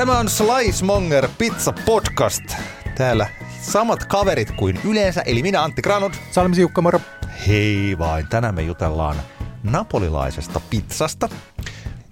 [0.00, 2.44] Tämä on Slice Monger Pizza Podcast.
[2.94, 3.26] Täällä
[3.62, 6.20] samat kaverit kuin yleensä, eli minä Antti Granut.
[6.30, 7.00] Salmi Siukka, moro.
[7.46, 9.16] Hei vain, tänään me jutellaan
[9.62, 11.28] napolilaisesta pizzasta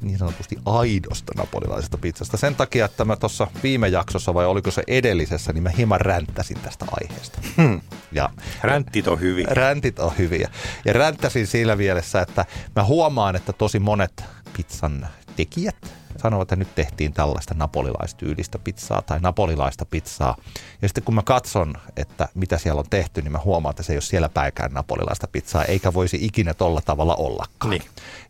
[0.00, 2.36] niin sanotusti aidosta napolilaisesta pizzasta.
[2.36, 6.61] Sen takia, että mä tuossa viime jaksossa vai oliko se edellisessä, niin mä hieman ränttäsin
[6.61, 7.39] tästä aiheesta.
[7.57, 7.80] Hmm.
[8.12, 8.30] Ja
[8.62, 9.46] räntit on hyviä.
[9.50, 10.50] Räntit on hyviä.
[10.84, 12.45] Ja ränttäsin siinä mielessä, että
[12.76, 14.25] mä huomaan, että tosi monet
[14.57, 15.76] pizzan tekijät
[16.18, 20.36] sanovat, että nyt tehtiin tällaista napolilaistyylistä pizzaa tai napolilaista pizzaa.
[20.82, 23.93] Ja sitten kun mä katson, että mitä siellä on tehty, niin mä huomaan, että se
[23.93, 27.71] ei ole siellä päikään napolilaista pizzaa, eikä voisi ikinä tolla tavalla ollakaan.
[27.71, 27.82] Niin.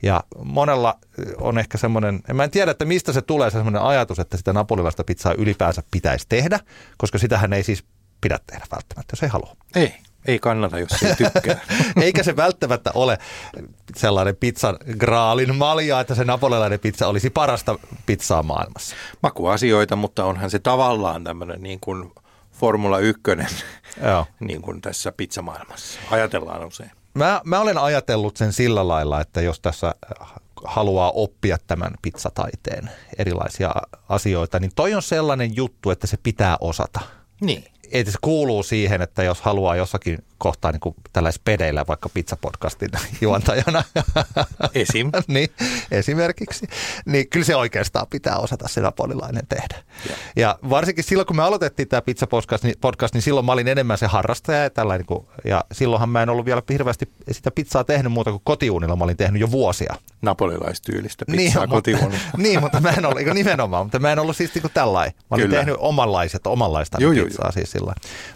[0.03, 0.99] Ja monella
[1.41, 4.53] on ehkä semmoinen, mä en tiedä, että mistä se tulee se semmoinen ajatus, että sitä
[4.53, 6.61] napolilaista pizzaa ylipäänsä pitäisi tehdä,
[6.99, 7.85] koska sitähän ei siis
[8.21, 9.57] pidä tehdä välttämättä, jos ei halua.
[9.75, 9.95] Ei.
[10.29, 11.61] Ei kannata, jos ei tykkää.
[12.03, 13.19] Eikä se välttämättä ole
[13.97, 18.97] sellainen pizzan graalin malja, että se napolilainen pizza olisi parasta pizzaa maailmassa.
[19.23, 22.13] Makuasioita, mutta onhan se tavallaan tämmöinen niin kuin
[22.53, 23.23] Formula 1
[24.05, 24.27] Joo.
[24.41, 26.01] niin kuin tässä pizzamaailmassa.
[26.11, 26.91] Ajatellaan usein.
[27.15, 29.95] Mä, mä olen ajatellut sen sillä lailla, että jos tässä
[30.65, 33.73] haluaa oppia tämän pizzataiteen erilaisia
[34.09, 37.01] asioita, niin toi on sellainen juttu, että se pitää osata.
[37.41, 43.85] Niin se kuuluu siihen, että jos haluaa jossakin kohtaa niin tällaisessa pedeillä vaikka pizzapodcastin juontajana.
[44.75, 45.11] Esim.
[45.29, 45.49] niin,
[45.91, 46.67] esimerkiksi.
[47.07, 49.83] Niin kyllä se oikeastaan pitää osata se napolilainen tehdä.
[50.09, 50.15] Ja.
[50.37, 53.99] ja varsinkin silloin, kun me aloitettiin tämä pizzapodcast, niin, podcast, niin silloin mä olin enemmän
[53.99, 55.07] se harrastaja ja tällainen.
[55.07, 58.97] Kuin, ja silloinhan mä en ollut vielä hirveästi sitä pizzaa tehnyt muuta kuin kotiuunilla.
[58.97, 59.95] Mä olin tehnyt jo vuosia.
[60.23, 62.19] Napolilaistyylistä pizzaa niin, kotiuunilla.
[62.37, 65.15] niin, mutta mä en ollut, nimenomaan, mutta mä en ollut siis niin tällainen.
[65.17, 65.57] Mä olin kyllä.
[65.57, 67.95] tehnyt omanlaiset, omanlaista joo, pizzaa joo, siis sillä.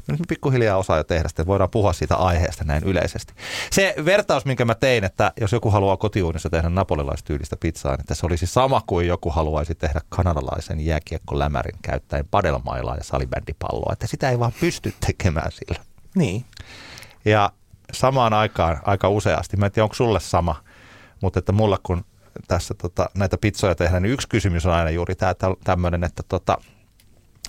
[0.09, 3.35] Nyt me pikkuhiljaa osaa jo tehdä, sitten voidaan puhua siitä aiheesta näin yleisesti.
[3.71, 8.15] Se vertaus, minkä mä tein, että jos joku haluaa kotiuunissa tehdä napolilaistyylistä pizzaa, niin että
[8.15, 14.30] se olisi sama kuin joku haluaisi tehdä kanadalaisen jääkiekkolämärin käyttäen padelmailaa ja salibändipalloa, että sitä
[14.30, 15.85] ei vaan pysty tekemään sillä.
[16.14, 16.45] Niin.
[17.24, 17.53] Ja
[17.92, 20.64] samaan aikaan aika useasti, mä en tiedä onko sulle sama,
[21.23, 22.05] mutta että mulla kun
[22.48, 26.59] tässä tota, näitä pizzoja tehdään, niin yksi kysymys on aina juuri tämä tämmöinen, että tota,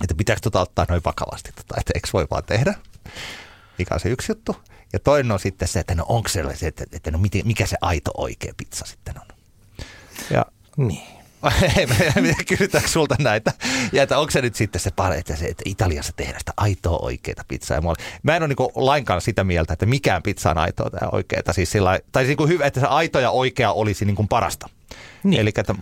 [0.02, 2.74] että pitääkö tota ottaa noin vakavasti, tota, että eikö voi vaan tehdä,
[3.78, 4.56] mikä on se yksi juttu.
[4.92, 8.10] Ja toinen on sitten se, että no onko se, että, että no mikä se aito
[8.16, 9.26] oikea pizza sitten on.
[10.30, 10.46] Ja
[10.76, 11.24] niin.
[12.48, 13.52] Kysytäänkö sulta näitä?
[13.92, 16.98] Ja että onko se nyt sitten se pare, että, se, että Italiassa tehdään sitä aitoa
[16.98, 17.80] oikeita pizzaa.
[18.22, 21.52] Mä en ole niin lainkaan sitä mieltä, että mikään pizza on aitoa tai oikeita.
[21.52, 24.68] Siis sillä, tai niin hyvä, että se aito ja oikea olisi niin parasta.
[25.22, 25.40] Niin.
[25.40, 25.74] Eli että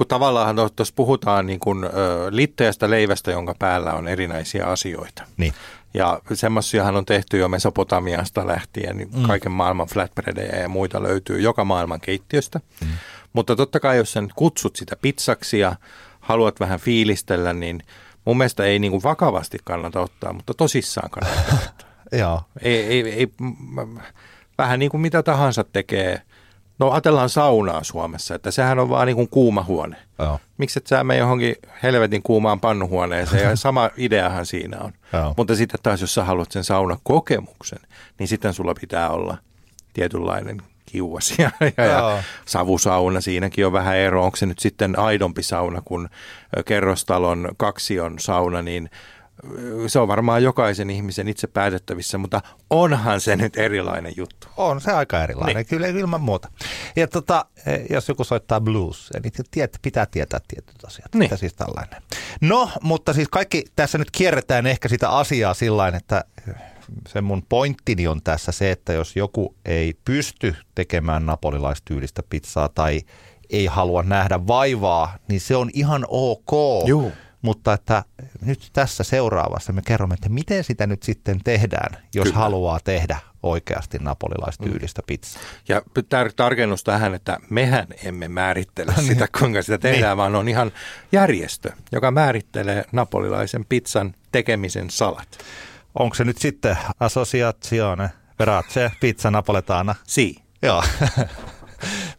[0.00, 1.88] kun tavallaan tuossa puhutaan niin kuin, ö,
[2.30, 5.22] litteästä leivästä, jonka päällä on erinäisiä asioita.
[5.36, 5.52] Niin.
[5.94, 9.22] Ja semmoisiahan on tehty jo Mesopotamiasta lähtien, niin mm.
[9.22, 12.60] kaiken maailman flatbreadejä ja muita löytyy joka maailman keittiöstä.
[12.80, 12.88] Mm.
[13.32, 15.76] Mutta totta kai, jos sen kutsut sitä pizzaksi ja
[16.20, 17.82] haluat vähän fiilistellä, niin
[18.24, 21.88] mun mielestä ei niin kuin vakavasti kannata ottaa, mutta tosissaan kannattaa ottaa.
[22.12, 22.42] Joo.
[22.62, 23.28] Ei, ei, ei,
[24.58, 26.22] vähän niin kuin mitä tahansa tekee–
[26.80, 29.96] No ajatellaan saunaa Suomessa, että sehän on vaan niin kuin kuuma huone.
[30.18, 30.40] Joo.
[30.58, 34.92] Miksi et sä mene johonkin helvetin kuumaan pannuhuoneeseen ja sama ideahan siinä on.
[35.12, 35.34] Joo.
[35.36, 37.78] Mutta sitten taas, jos sä haluat sen saunakokemuksen,
[38.18, 39.36] niin sitten sulla pitää olla
[39.92, 43.20] tietynlainen kiuas ja, ja, ja savusauna.
[43.20, 44.24] Siinäkin on vähän ero.
[44.24, 46.08] Onko se nyt sitten aidompi sauna kuin
[46.64, 48.90] kerrostalon kaksion sauna, niin
[49.86, 52.40] se on varmaan jokaisen ihmisen itse päätettävissä, mutta
[52.70, 54.46] onhan se nyt erilainen juttu.
[54.56, 55.66] On se aika erilainen, niin.
[55.66, 56.48] kyllä ilman muuta.
[56.96, 61.14] Ja tota, eh, jos joku soittaa blues, niin tiet, pitää tietää tietyt asiat.
[61.14, 61.38] Niin.
[61.38, 62.02] siis tällainen.
[62.40, 66.24] No, mutta siis kaikki tässä nyt kierretään ehkä sitä asiaa sillä että
[67.08, 73.00] se mun pointtini on tässä se, että jos joku ei pysty tekemään napolilaistyylistä pizzaa tai
[73.50, 76.52] ei halua nähdä vaivaa, niin se on ihan ok.
[76.86, 77.12] Joo
[77.42, 78.04] mutta että
[78.44, 82.38] nyt tässä seuraavassa me kerromme, että miten sitä nyt sitten tehdään, jos Kyllä.
[82.38, 85.42] haluaa tehdä oikeasti napolilaistyylistä pizzaa.
[85.68, 89.06] Ja tar- tarkennus tähän, että mehän emme määrittele niin.
[89.06, 90.16] sitä, kuinka sitä tehdään, niin.
[90.16, 90.72] vaan on ihan
[91.12, 95.38] järjestö, joka määrittelee napolilaisen pizzan tekemisen salat.
[95.94, 99.94] Onko se nyt sitten Associazione Verace Pizza Napoletana?
[100.04, 100.36] Si.
[100.62, 100.84] Joo.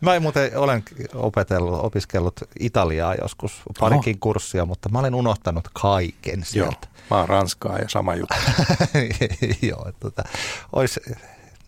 [0.02, 0.84] Mä muuten olen
[1.16, 4.20] opetellut, opiskellut Italiaa joskus parikin Oho.
[4.20, 6.88] kurssia, mutta mä olen unohtanut kaiken sieltä.
[6.88, 8.36] Joo, mä oon Ranskaa ja sama juttu.
[9.70, 10.24] Joo, tota,
[10.74, 11.00] olisi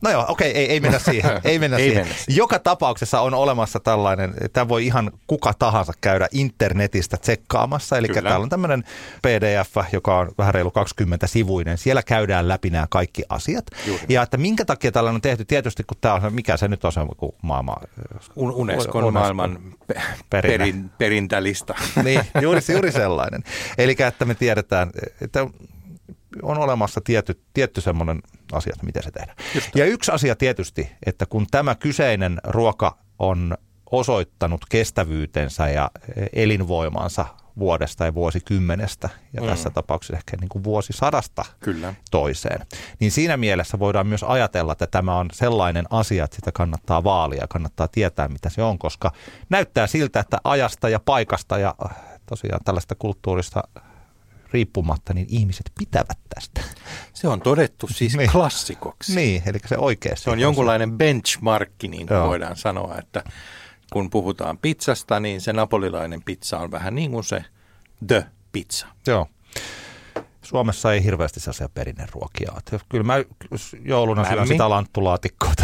[0.04, 1.32] No joo, okei, ei, ei mennä siihen.
[1.44, 2.06] Ei mennä ei siihen.
[2.06, 2.22] Mennä.
[2.28, 7.98] Joka tapauksessa on olemassa tällainen, tämä voi ihan kuka tahansa käydä internetistä tsekkaamassa.
[7.98, 8.30] Eli Kyllä.
[8.30, 8.84] täällä on tämmöinen
[9.22, 11.78] PDF, joka on vähän reilu 20 sivuinen.
[11.78, 13.66] Siellä käydään läpi nämä kaikki asiat.
[13.88, 14.06] Juuri.
[14.10, 16.92] Ja että minkä takia tällainen on tehty, tietysti kun tämä on, mikä se nyt on
[16.92, 17.00] se
[17.42, 17.76] maailma...
[18.36, 19.60] Unescon, Unescon maailman
[20.30, 21.76] perin, perintälista.
[22.04, 23.44] Niin, juuri, juuri sellainen.
[23.78, 24.90] Eli että me tiedetään,
[25.22, 25.48] että
[26.42, 28.22] on olemassa tietty, tietty semmoinen
[28.54, 29.38] asia, että miten se tehdään.
[29.56, 29.70] Just.
[29.76, 33.58] Ja yksi asia tietysti, että kun tämä kyseinen ruoka on
[33.92, 35.92] osoittanut kestävyytensä ja
[36.34, 37.26] elinvoimansa
[37.60, 39.48] vuodesta ja vuosikymmenestä ja mm.
[39.48, 41.94] tässä tapauksessa ehkä niin kuin vuosisadasta Kyllä.
[42.12, 42.66] toiseen.
[43.00, 47.42] Niin siinä mielessä voidaan myös ajatella, että tämä on sellainen asia, että sitä kannattaa vaalia
[47.42, 49.12] ja kannattaa tietää, mitä se on, koska
[49.50, 51.76] näyttää siltä, että ajasta ja paikasta ja
[52.26, 53.64] tosiaan tällaista kulttuurista
[54.54, 56.62] riippumatta, niin ihmiset pitävät tästä.
[57.14, 58.32] Se on todettu siis niin.
[58.32, 59.16] klassikoksi.
[59.16, 60.24] Niin, eli se oikeasti.
[60.24, 63.24] Se on jonkunlainen benchmarkki, niin kuin voidaan sanoa, että
[63.94, 67.44] kun puhutaan pizzasta, niin se napolilainen pizza on vähän niin kuin se
[68.08, 68.88] the pizza.
[69.08, 69.28] Joo.
[70.42, 72.80] Suomessa ei hirveästi sellaisia perinneruokia ole.
[72.90, 73.14] Kyllä mä
[73.86, 75.54] jouluna syön sitä lanttulaatikkoa.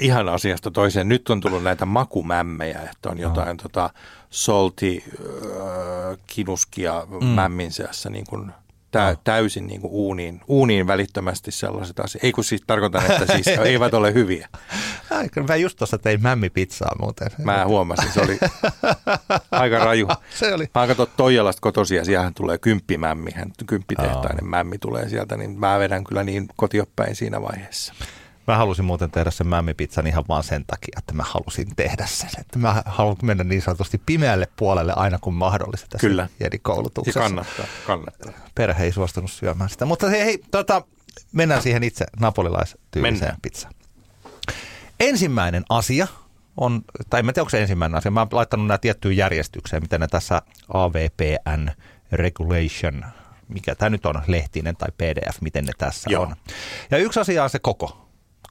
[0.00, 1.08] Ihan asiasta toiseen.
[1.08, 3.62] Nyt on tullut näitä makumämmejä, että on jotain no.
[3.62, 3.90] tota,
[4.34, 7.26] salty äh, kinuskia mm.
[7.26, 8.52] mämmin seassa niin kuin
[8.90, 9.16] tä, no.
[9.24, 12.24] täysin niin kuin uuniin, uuniin välittömästi sellaiset asiat.
[12.24, 14.48] Ei kun siis tarkoitan, että siis eivät ole hyviä.
[15.10, 17.30] Ai, mä just tuossa tein mämmipizzaa muuten.
[17.38, 18.38] Mä huomasin, se oli
[19.50, 20.08] aika raju.
[20.38, 20.70] se oli.
[20.74, 23.30] Mä katson Toijalasta kotosia, siellähän tulee kymppimämmi,
[23.66, 27.94] kymppitehtainen mämmi tulee sieltä, niin mä vedän kyllä niin kotioppäin siinä vaiheessa.
[28.46, 32.30] Mä halusin muuten tehdä sen mämmipizzan ihan vaan sen takia, että mä halusin tehdä sen.
[32.40, 36.28] Että mä haluan mennä niin sanotusti pimeälle puolelle aina kun mahdollista tässä Kyllä.
[36.62, 37.20] koulutuksessa.
[37.20, 38.32] Ja kannattaa, kannattaa.
[38.54, 39.84] Perhe ei suostunut syömään sitä.
[39.84, 40.82] Mutta hei, hei tota,
[41.32, 43.74] mennään siihen itse napolilaistyyliseen pizzaan.
[45.00, 46.06] Ensimmäinen asia
[46.56, 50.00] on, tai en tiedä onko se ensimmäinen asia, mä oon laittanut nämä tiettyyn järjestykseen, miten
[50.00, 50.42] ne tässä
[50.74, 51.68] AVPN
[52.12, 53.04] regulation
[53.48, 56.22] mikä tämä nyt on, lehtinen tai pdf, miten ne tässä Joo.
[56.22, 56.36] on.
[56.90, 58.03] Ja yksi asia on se koko.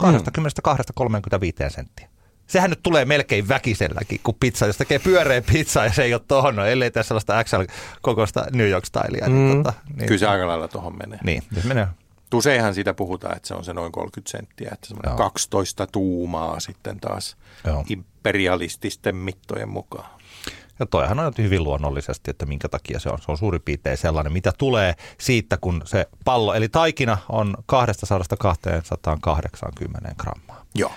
[0.03, 2.09] 22-35 senttiä.
[2.47, 6.21] Sehän nyt tulee melkein väkiselläkin, kun pizza, jos tekee pyöreä pizza ja se ei ole
[6.27, 9.27] tuohon, no, ellei tässä sellaista XL-kokoista New York-stylia.
[9.27, 9.45] Niin mm.
[9.45, 11.19] Niin, tota, niin, Kyllä se aika lailla tuohon menee.
[11.23, 11.87] Niin, jos menee.
[12.33, 16.99] Useinhan siitä puhutaan, että se on se noin 30 senttiä, että semmoinen 12 tuumaa sitten
[16.99, 17.85] taas Joo.
[17.89, 20.09] imperialististen mittojen mukaan.
[20.79, 23.19] Ja toihan on hyvin luonnollisesti, että minkä takia se on.
[23.19, 27.75] Se on suurin piirtein sellainen, mitä tulee siitä, kun se pallo, eli taikina on 200-280
[30.17, 30.65] grammaa.
[30.75, 30.91] Joo.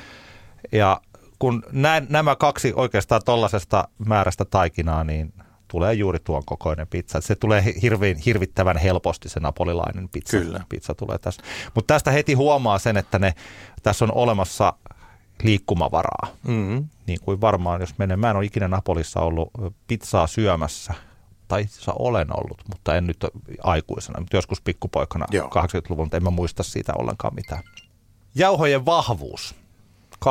[0.73, 1.01] Ja
[1.39, 5.33] kun näin, nämä kaksi oikeastaan tollasesta määrästä taikinaa, niin
[5.69, 7.21] tulee juuri tuon kokoinen pizza.
[7.21, 10.39] Se tulee hirvin, hirvittävän helposti se napolilainen pizza.
[10.39, 10.61] Kyllä.
[10.69, 11.43] Pizza tulee tässä.
[11.75, 13.35] Mutta tästä heti huomaa sen, että ne,
[13.83, 14.73] tässä on olemassa
[15.43, 16.29] liikkumavaraa.
[16.47, 16.89] Mm-hmm.
[17.07, 19.51] Niin kuin varmaan, jos menen, mä en ole ikinä Napolissa ollut
[19.87, 20.95] pizzaa syömässä,
[21.49, 23.25] tai itse olen ollut, mutta en nyt
[23.63, 25.49] aikuisena, mutta joskus pikkupoikana Joo.
[25.49, 27.63] 80-luvun, en mä muista siitä ollenkaan mitään.
[28.35, 29.55] Jauhojen vahvuus
[30.25, 30.29] 250-310,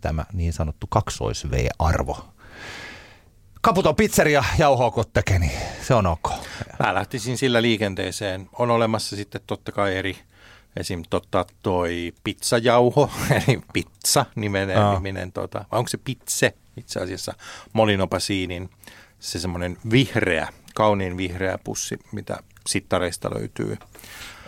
[0.00, 2.28] tämä niin sanottu kaksois-V-arvo.
[3.60, 6.30] Kaputon pizzeria jauhoa tekee, niin se on ok.
[6.78, 8.48] Mä lähtisin sillä liikenteeseen.
[8.58, 10.18] On olemassa sitten totta kai eri
[10.76, 11.02] Esim.
[11.10, 13.10] Tota, toi pizzajauho,
[13.48, 14.94] eli pizza nimenen, Aa.
[14.94, 17.34] niminen, tota, vai onko se pitse itse asiassa,
[17.72, 18.70] molinopasiinin,
[19.18, 23.76] se semmoinen vihreä, kauniin vihreä pussi, mitä sittareista löytyy.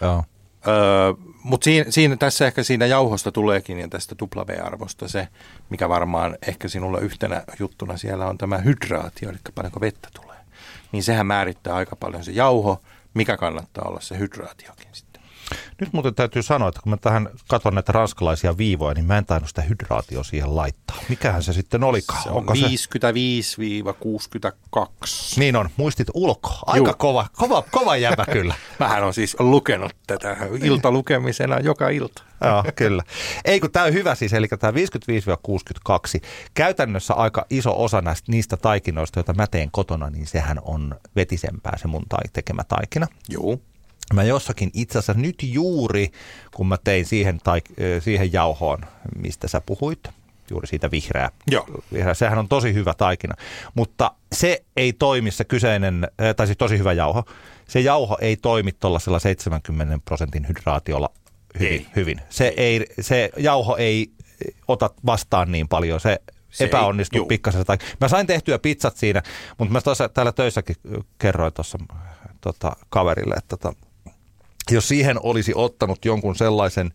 [0.01, 0.25] Joo.
[0.69, 1.13] Öö,
[1.43, 5.29] Mutta siinä, siinä, tässä ehkä siinä jauhosta tuleekin ja tästä W-arvosta se,
[5.71, 10.39] mikä varmaan ehkä sinulla yhtenä juttuna siellä on tämä hydraatio, eli paljonko vettä tulee.
[10.93, 12.83] Niin sehän määrittää aika paljon se jauho,
[13.15, 15.14] mikä kannattaa olla se hydraatiokin sitten.
[15.81, 19.27] Nyt muuten täytyy sanoa, että kun mä tähän katson näitä ranskalaisia viivoja, niin mä en
[19.27, 20.97] tainnut sitä hydraatio siihen laittaa.
[21.09, 22.23] Mikähän se sitten olikaan?
[22.23, 22.45] Se on
[24.77, 24.89] 55-62.
[25.37, 26.59] Niin on, muistit ulko.
[26.67, 26.95] Aika Juu.
[26.99, 28.55] kova, kova, kova jäbä kyllä.
[28.81, 32.23] Mähän on siis lukenut tätä iltalukemisena joka ilta.
[32.45, 33.03] Joo, kyllä.
[33.45, 34.75] Ei kun tämä on hyvä siis, eli tämä 55-62,
[36.55, 41.79] käytännössä aika iso osa näistä, niistä taikinoista, joita mä teen kotona, niin sehän on vetisempää
[41.79, 43.07] se mun tai tekemä taikina.
[43.29, 43.59] Joo.
[44.13, 46.13] Mä jossakin itse asiassa nyt juuri,
[46.55, 47.61] kun mä tein siihen, tai,
[48.01, 48.79] siihen jauhoon,
[49.17, 50.09] mistä sä puhuit,
[50.51, 51.31] juuri siitä vihreää.
[51.51, 51.67] Joo.
[51.93, 52.15] vihreä.
[52.15, 53.35] Sehän on tosi hyvä taikina,
[53.75, 57.25] mutta se ei toimi se kyseinen, tai siis tosi hyvä jauho,
[57.69, 61.11] se jauho ei toimi tuollaisella 70 prosentin hydraatiolla
[61.61, 61.73] hyvin.
[61.73, 61.87] Ei.
[61.97, 62.21] hyvin.
[62.31, 62.77] Se, ei.
[62.77, 64.11] Ei, se jauho ei
[64.69, 66.19] ota vastaan niin paljon, se,
[66.51, 67.65] se epäonnistuu pikkasen.
[68.01, 69.23] Mä sain tehtyä pizzat siinä,
[69.59, 70.77] mutta mä tuossa täällä töissäkin
[71.19, 71.79] kerroin tuossa
[72.41, 73.87] tota, kaverille, että tota,
[74.71, 76.93] jos siihen olisi ottanut jonkun sellaisen,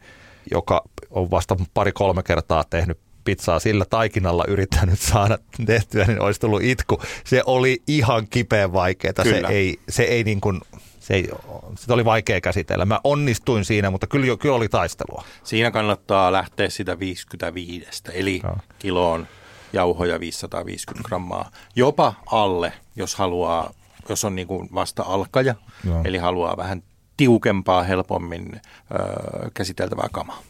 [0.51, 6.61] joka on vasta pari-kolme kertaa tehnyt pizzaa sillä taikinalla yrittänyt saada tehtyä, niin olisi tullut
[6.63, 7.01] itku.
[7.25, 9.23] Se oli ihan kipeän vaikeaa.
[9.23, 10.61] Se ei, se ei niin kuin,
[10.99, 11.29] se ei,
[11.75, 12.85] sitä oli vaikea käsitellä.
[12.85, 15.23] Mä onnistuin siinä, mutta kyllä, kyllä oli taistelua.
[15.43, 18.57] Siinä kannattaa lähteä sitä 55, eli no.
[18.79, 19.27] kiloon
[19.73, 21.51] jauhoja 550 grammaa.
[21.75, 23.73] Jopa alle, jos haluaa,
[24.09, 26.01] jos on niin kuin vasta alkaja, no.
[26.05, 26.83] eli haluaa vähän
[27.19, 28.59] tiukempaa, helpommin ö,
[29.53, 30.41] käsiteltävää kamaa.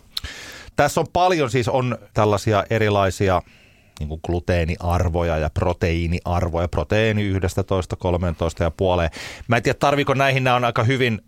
[0.76, 3.42] Tässä on paljon siis on tällaisia erilaisia
[4.00, 9.10] niin kuin gluteeniarvoja ja proteiiniarvoja, proteiini 11, 13 ja puoleen.
[9.48, 11.22] Mä en tiedä, tarviko näihin, nämä on aika hyvin,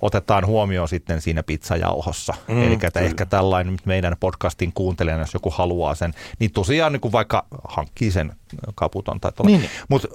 [0.00, 2.34] otetaan huomioon sitten siinä pizzajauhossa.
[2.48, 7.00] Mm, Eli että ehkä tällainen meidän podcastin kuuntelijana, jos joku haluaa sen, niin tosiaan niin
[7.00, 8.32] kuin vaikka hankkii sen
[8.74, 9.50] kaputon tai tuolla.
[9.50, 9.60] Niin.
[9.60, 9.70] niin.
[9.88, 10.08] Mutta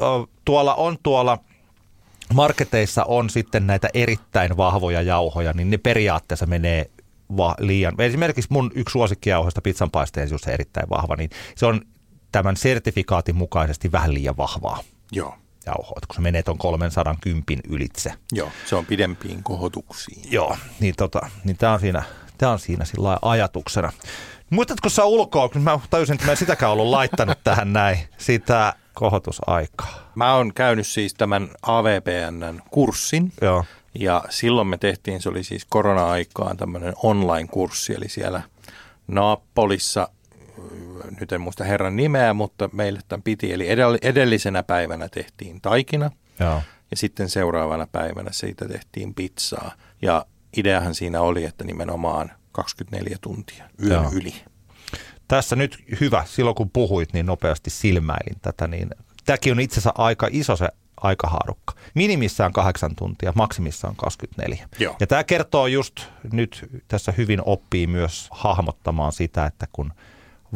[0.45, 1.39] tuolla on tuolla
[2.33, 6.89] marketeissa on sitten näitä erittäin vahvoja jauhoja, niin ne periaatteessa menee
[7.37, 8.01] va- liian.
[8.01, 11.81] Esimerkiksi mun yksi suosikkijauhoista pizzanpaisteessa, jos se erittäin vahva, niin se on
[12.31, 14.79] tämän sertifikaatin mukaisesti vähän liian vahvaa.
[15.11, 15.35] Joo.
[15.65, 18.13] Jauhoa, kun se menee tuon 310 ylitse.
[18.31, 20.31] Joo, se on pidempiin kohotuksiin.
[20.31, 22.03] Joo, niin, tota, niin tämä on siinä,
[22.37, 23.91] tää on siinä sillä ajatuksena.
[24.49, 28.73] Muistatko sä ulkoa, kun mä tajusin, että mä en sitäkään ollut laittanut tähän näin, sitä
[28.95, 30.11] kohotusaikaa?
[30.15, 33.33] Mä oon käynyt siis tämän AVPNn kurssin.
[33.41, 33.65] Joo.
[33.99, 38.41] Ja silloin me tehtiin, se oli siis korona-aikaan tämmöinen online-kurssi, eli siellä
[39.07, 40.09] Naappolissa,
[41.19, 43.67] nyt en muista herran nimeä, mutta meille tämän piti, eli
[44.01, 46.11] edellisenä päivänä tehtiin taikina.
[46.39, 46.61] Joo.
[46.91, 49.71] Ja sitten seuraavana päivänä siitä tehtiin pizzaa.
[50.01, 50.25] Ja
[50.57, 54.11] ideahan siinä oli, että nimenomaan 24 tuntia yön Joo.
[54.13, 54.33] yli.
[55.27, 58.89] Tässä nyt hyvä, silloin kun puhuit, niin nopeasti silmäilin tätä, niin
[59.25, 61.73] tämäkin on itse asiassa aika iso se aikahaarukka.
[61.93, 64.67] Minimissään kahdeksan tuntia, maksimissaan 24.
[64.79, 64.95] Joo.
[64.99, 66.01] Ja tämä kertoo just
[66.31, 69.93] nyt tässä hyvin oppii myös hahmottamaan sitä, että kun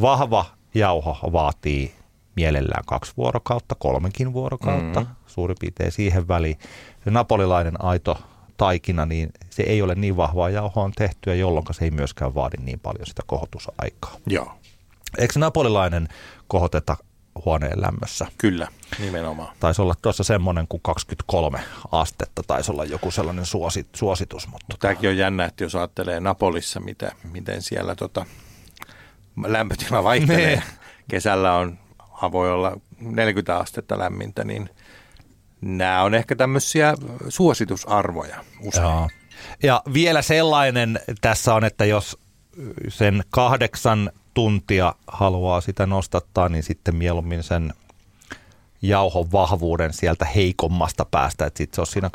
[0.01, 1.95] vahva jauho vaatii
[2.35, 5.15] mielellään kaksi vuorokautta, kolmenkin vuorokautta, mm-hmm.
[5.27, 6.59] suurin piirtein siihen väliin.
[7.03, 8.17] Se napolilainen aito
[8.59, 12.79] taikina, niin se ei ole niin vahvaa jauhoa tehtyä, jolloin se ei myöskään vaadi niin
[12.79, 14.15] paljon sitä kohotusaikaa.
[14.27, 14.51] Joo.
[15.17, 16.07] Eikö se napolilainen
[16.47, 16.97] kohoteta
[17.45, 18.27] huoneen lämmössä.
[18.37, 18.67] Kyllä,
[18.99, 19.55] nimenomaan.
[19.59, 21.59] Taisi olla tuossa semmoinen kuin 23
[21.91, 24.47] astetta, taisi olla joku sellainen suosit, suositus.
[24.47, 28.25] Mutta Tämäkin on jännä, että jos ajattelee Napolissa, mitä, miten siellä tota,
[29.45, 30.55] lämpötila vaihtelee.
[30.55, 30.63] Ne.
[31.07, 31.79] Kesällä on,
[32.31, 34.69] voi olla 40 astetta lämmintä, niin
[35.61, 36.93] nämä on ehkä tämmöisiä
[37.29, 38.83] suositusarvoja usein.
[38.85, 39.09] Joo.
[39.63, 42.17] Ja vielä sellainen tässä on, että jos
[42.87, 47.73] sen kahdeksan tuntia haluaa sitä nostattaa, niin sitten mieluummin sen
[48.81, 52.09] jauhon vahvuuden sieltä heikommasta päästä, että sitten se on siinä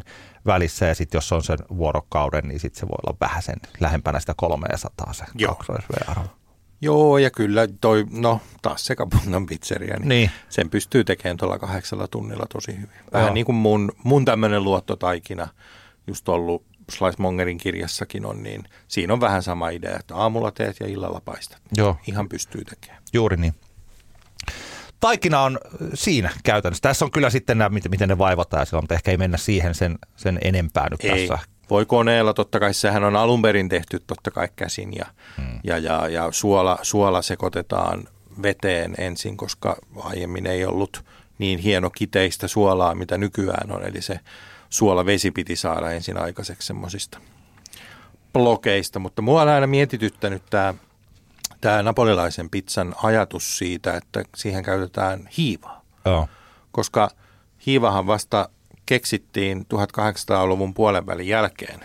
[0.00, 0.04] 250-280
[0.46, 4.20] välissä ja sitten jos on sen vuorokauden, niin sitten se voi olla vähän sen lähempänä
[4.20, 6.39] sitä 300 se kaksoisv-arvo.
[6.80, 10.30] Joo, ja kyllä toi, no taas se Kapungan pizzeria, niin, niin.
[10.48, 12.96] sen pystyy tekemään tuolla kahdeksalla tunnilla tosi hyvin.
[13.12, 13.34] Vähän Joo.
[13.34, 15.48] niin kuin mun, mun tämmöinen luottotaikina
[16.06, 20.86] just ollut Slicemongerin kirjassakin on, niin siinä on vähän sama idea, että aamulla teet ja
[20.86, 21.58] illalla paistat.
[21.76, 21.96] Joo.
[22.06, 23.02] Ihan pystyy tekemään.
[23.12, 23.54] Juuri niin.
[25.00, 25.58] Taikina on
[25.94, 26.82] siinä käytännössä.
[26.82, 30.38] Tässä on kyllä sitten nämä, miten ne vaivataan mutta ehkä ei mennä siihen sen, sen
[30.44, 31.28] enempää nyt ei.
[31.28, 31.38] tässä.
[31.70, 35.60] Voi koneella, totta kai sehän on alun perin tehty totta kai käsin ja, hmm.
[35.64, 38.08] ja, ja, ja suola, suola sekoitetaan
[38.42, 41.04] veteen ensin, koska aiemmin ei ollut
[41.38, 43.84] niin hieno kiteistä suolaa, mitä nykyään on.
[43.84, 44.20] Eli se
[44.70, 47.18] suolavesi piti saada ensin aikaiseksi semmoisista
[48.32, 50.74] blokeista, mutta mua on aina mietityttänyt tämä
[51.60, 55.84] tämä napolilaisen pizzan ajatus siitä, että siihen käytetään hiivaa.
[56.04, 56.28] Joo.
[56.72, 57.10] Koska
[57.66, 58.48] hiivahan vasta
[58.90, 61.80] keksittiin 1800-luvun puolen välin jälkeen.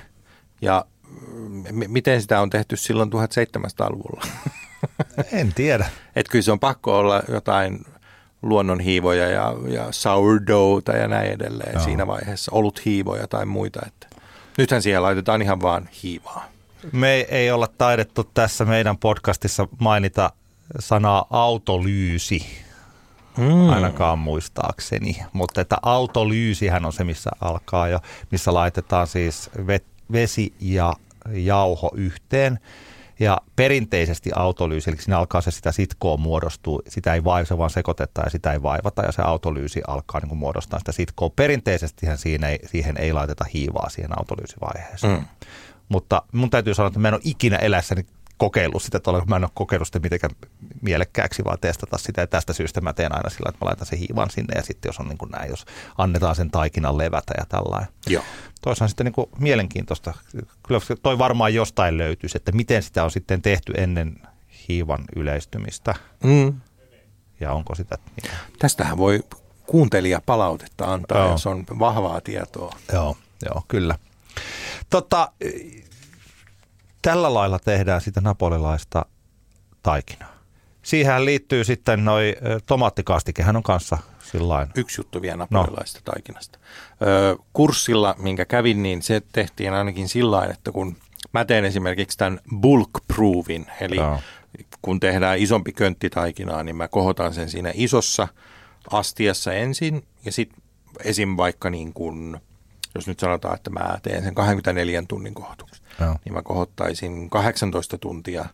[0.62, 0.86] Ja
[1.72, 4.26] m- miten sitä on tehty silloin 1700-luvulla?
[5.32, 5.86] En tiedä.
[6.16, 7.86] Että kyllä se on pakko olla jotain
[8.42, 11.84] luonnonhiivoja ja, ja sourdoughta ja näin edelleen Joo.
[11.84, 13.80] siinä vaiheessa, ollut hiivoja tai muita.
[13.88, 14.08] Että
[14.58, 16.46] nythän siellä laitetaan ihan vaan hiivaa.
[16.92, 20.32] Me ei olla taidettu tässä meidän podcastissa mainita
[20.80, 22.65] sanaa autolyysi,
[23.38, 23.70] mm.
[23.70, 25.18] ainakaan muistaakseni.
[25.34, 28.00] Mutta että autolyysihän on se, missä alkaa jo,
[28.32, 29.50] missä laitetaan siis
[30.12, 30.94] vesi ja
[31.28, 32.60] jauho yhteen.
[33.20, 38.26] Ja perinteisesti autolyysi, eli siinä alkaa se sitä sitkoa muodostuu, sitä ei vaivata, vaan sekoitetaan
[38.26, 41.30] ja sitä ei vaivata ja se autolyysi alkaa niin kuin muodostaa sitä sitkoa.
[41.36, 45.14] Perinteisesti siinä ei, siihen ei laiteta hiivaa siihen autolyysivaiheeseen.
[45.14, 45.26] Mm.
[45.90, 48.06] Mutta mun täytyy sanoa, että mä en ole ikinä elässäni
[48.38, 50.36] kokeillut sitä, että mä en ole kokeillut sitä mitenkään
[50.82, 52.22] mielekkääksi, vaan testata sitä.
[52.22, 54.90] Ja tästä syystä mä teen aina sillä, että mä laitan sen hiivan sinne ja sitten
[54.90, 55.66] jos on niin kuin näin, jos
[55.98, 57.90] annetaan sen taikinan levätä ja tällainen.
[58.08, 58.24] Joo.
[58.62, 60.14] Toisaalta sitten niin kuin mielenkiintoista.
[60.68, 64.16] Kyllä toi varmaan jostain löytyisi, että miten sitä on sitten tehty ennen
[64.70, 65.96] hiivan yleistymistä.
[66.24, 66.62] Mm.
[67.40, 67.98] Ja onko sitä...
[68.22, 68.32] Niin.
[68.60, 69.24] Tästähän voi
[69.68, 71.32] kuuntelija palautetta antaa, joo.
[71.32, 72.76] jos on vahvaa tietoa.
[72.94, 73.98] Joo, joo kyllä.
[74.90, 75.32] Tota,
[77.06, 79.06] tällä lailla tehdään sitä napolilaista
[79.84, 80.36] taikinaa.
[80.82, 82.36] Siihen liittyy sitten noi
[82.66, 84.68] tomaattikastikehän on kanssa sillain.
[84.76, 86.14] Yksi juttu vielä napolilaista no.
[86.14, 86.60] taikinasta.
[87.02, 90.96] Ö, kurssilla, minkä kävin, niin se tehtiin ainakin sillä että kun
[91.34, 94.20] mä teen esimerkiksi tämän bulk proofin, eli no.
[94.82, 98.28] kun tehdään isompi könttitaikinaa, niin mä kohotan sen siinä isossa
[98.92, 100.62] astiassa ensin ja sitten
[101.04, 101.38] esim.
[101.38, 102.42] vaikka niin kuin,
[102.96, 106.16] jos nyt sanotaan, että mä teen sen 24 tunnin kohotuksen, no.
[106.26, 108.46] niin mä kohottaisin 18 tuntia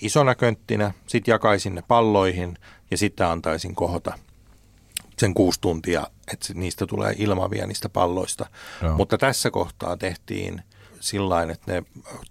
[0.00, 2.58] isona könttinä, sitten jakaisin ne palloihin
[2.90, 4.18] ja sitten antaisin kohota
[5.18, 8.46] sen kuusi tuntia, että niistä tulee ilmavia niistä palloista.
[8.82, 8.96] Joo.
[8.96, 10.62] Mutta tässä kohtaa tehtiin
[11.00, 11.82] sillä että ne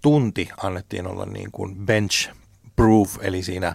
[0.02, 2.30] tunti annettiin olla niin kuin bench
[2.76, 3.74] proof, eli siinä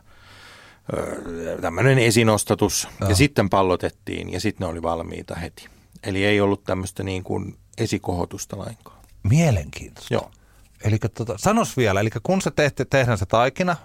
[1.62, 3.10] tämmöinen esinostatus, Joo.
[3.10, 5.68] ja sitten pallotettiin, ja sitten ne oli valmiita heti.
[6.04, 8.98] Eli ei ollut tämmöistä niin kuin esikohotusta lainkaan.
[9.24, 10.14] Mielenkiintoista.
[10.14, 10.32] Joo.
[10.84, 13.76] Eli tota, sanos vielä, eli kun se tehte, tehdään se taikina,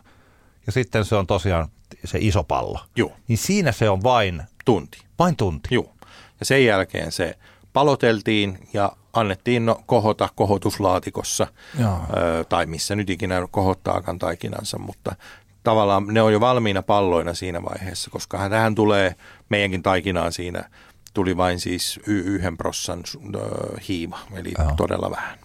[0.66, 1.68] ja sitten se on tosiaan
[2.04, 3.12] se iso pallo, Joo.
[3.28, 4.98] niin siinä se on vain tunti.
[5.18, 5.74] Vain tunti.
[5.74, 5.94] Joo.
[6.40, 7.38] Ja sen jälkeen se
[7.72, 11.46] paloteltiin ja annettiin no, kohota kohotuslaatikossa
[11.80, 15.16] ö, tai missä nyt ikinä kohottaakaan taikinansa, mutta
[15.64, 19.14] tavallaan ne on jo valmiina palloina siinä vaiheessa, koska tähän tulee
[19.48, 20.70] meidänkin taikinaan siinä
[21.18, 23.02] tuli vain siis y- yhden prossan
[23.34, 23.40] ö,
[23.88, 24.72] hiima, eli Joo.
[24.76, 25.38] todella vähän.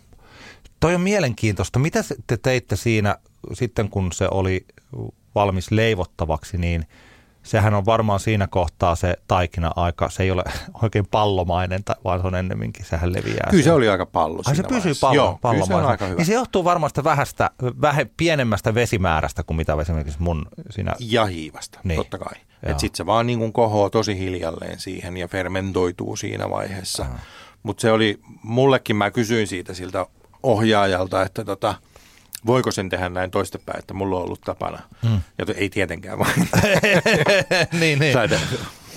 [0.80, 1.80] Toi on mielenkiintoista.
[1.80, 3.15] Mitä te teitte siinä
[3.53, 4.65] sitten, kun se oli
[5.36, 6.86] valmis leivottavaksi, niin–
[7.44, 10.44] sehän on varmaan siinä kohtaa se taikina aika, se ei ole
[10.84, 13.48] oikein pallomainen, vaan se on ennemminkin, sehän leviää.
[13.50, 15.86] Kyllä se oli aika pallo Ai se pysyy pallo, Joo, pallomainen.
[15.86, 16.18] se aika hyvä.
[16.18, 17.50] Niin se johtuu varmaan sitä vähästä,
[17.82, 20.96] vähe, pienemmästä vesimäärästä kuin mitä esimerkiksi mun siinä.
[21.00, 21.98] Ja hiivasta, niin.
[21.98, 22.34] totta kai.
[22.63, 27.05] Että sitten se vaan niin kuin kohoo tosi hiljalleen siihen ja fermentoituu siinä vaiheessa.
[27.63, 30.05] Mutta se oli, mullekin mä kysyin siitä siltä
[30.43, 31.75] ohjaajalta, että tota–
[32.46, 34.79] voiko sen tehdä näin toistepäin, että mulla on ollut tapana.
[35.03, 35.22] Mm.
[35.37, 36.50] Ja ei tietenkään vain.
[37.79, 38.14] niin, niin.
[38.14, 38.40] Saada,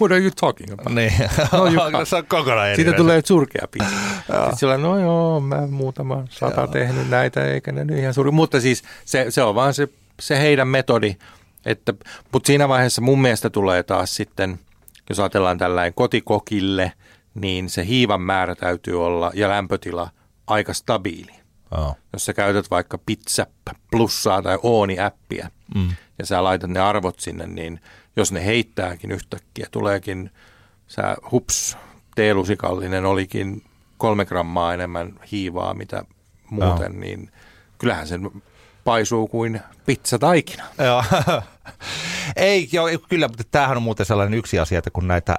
[0.01, 0.95] What are you talking about?
[0.95, 1.13] Niin.
[1.53, 3.89] No, se on kokonaan eri Siitä tulee surkea pitkä.
[4.27, 6.67] Sitten sillä no joo, mä muutama sata joo.
[6.67, 8.31] tehnyt näitä, eikä ne nyt ihan suuri.
[8.31, 9.89] Mutta siis se, se on vaan se,
[10.21, 11.17] se heidän metodi.
[11.67, 11.95] Että,
[12.33, 14.59] mutta siinä vaiheessa mun mielestä tulee taas sitten,
[15.09, 16.93] jos ajatellaan tällainen kotikokille,
[17.35, 20.11] niin se hiivan määrä täytyy olla ja lämpötila
[20.47, 21.33] aika stabiili.
[21.71, 21.97] Oh.
[22.13, 23.47] Jos sä käytät vaikka pizza
[23.91, 25.89] plussaa tai Ooni-äppiä mm.
[26.19, 27.81] ja sä laitat ne arvot sinne, niin
[28.17, 30.31] jos ne heittääkin yhtäkkiä, tuleekin
[30.89, 31.77] sä hups,
[32.15, 33.63] teelusikallinen olikin
[33.99, 36.05] kolme grammaa enemmän hiivaa, mitä
[36.51, 36.99] muuten, oh.
[36.99, 37.31] niin
[37.79, 38.31] kyllähän sen
[38.85, 40.65] paisuu kuin pizzataikina.
[40.79, 41.05] Joo.
[42.37, 45.37] Ei, joo, kyllä, mutta tämähän on muuten sellainen yksi asia, että kun näitä,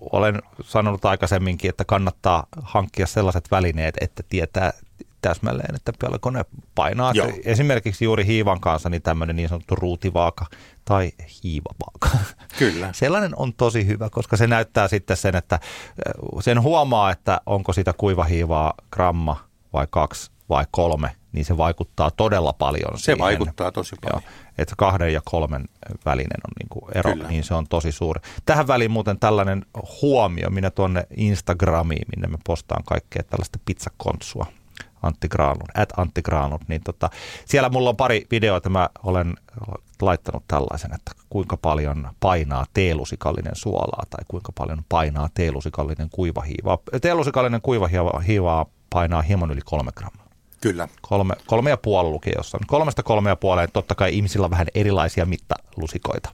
[0.00, 4.72] olen sanonut aikaisemminkin, että kannattaa hankkia sellaiset välineet, että tietää
[5.22, 7.12] täsmälleen, että paljonko ne painaa.
[7.14, 7.32] Joo.
[7.44, 10.46] Esimerkiksi juuri hiivan kanssa niin tämmöinen niin sanottu ruutivaaka
[10.84, 11.12] tai
[11.44, 12.18] hiivavaaka.
[12.58, 12.92] Kyllä.
[13.02, 15.60] Sellainen on tosi hyvä, koska se näyttää sitten sen, että
[16.40, 22.52] sen huomaa, että onko sitä kuivahiivaa gramma vai kaksi vai kolme, niin se vaikuttaa todella
[22.52, 23.18] paljon Se siihen.
[23.18, 24.22] vaikuttaa tosi paljon.
[24.22, 25.64] Joo, että kahden ja kolmen
[26.04, 27.28] välinen on niin kuin ero, Kyllä.
[27.28, 28.20] niin se on tosi suuri.
[28.46, 29.66] Tähän väliin muuten tällainen
[30.02, 34.46] huomio, minä tuonne Instagramiin, minne me postaan kaikkea tällaista pizzakontsua
[35.02, 37.10] Antti Granlund, at Antti Granlund, niin tota,
[37.44, 39.34] siellä mulla on pari videoita, mä olen
[40.02, 46.78] laittanut tällaisen, että kuinka paljon painaa teelusikallinen suolaa tai kuinka paljon painaa teelusikallinen kuivahiivaa.
[47.00, 50.21] Teelusikallinen kuivahiivaa painaa hieman yli kolme grammaa.
[50.62, 50.88] Kyllä.
[51.00, 52.66] Kolme, kolme ja puoli lukee jossain.
[52.66, 56.30] Kolmesta kolme ja puoleen totta kai ihmisillä on vähän erilaisia mittalusikoita.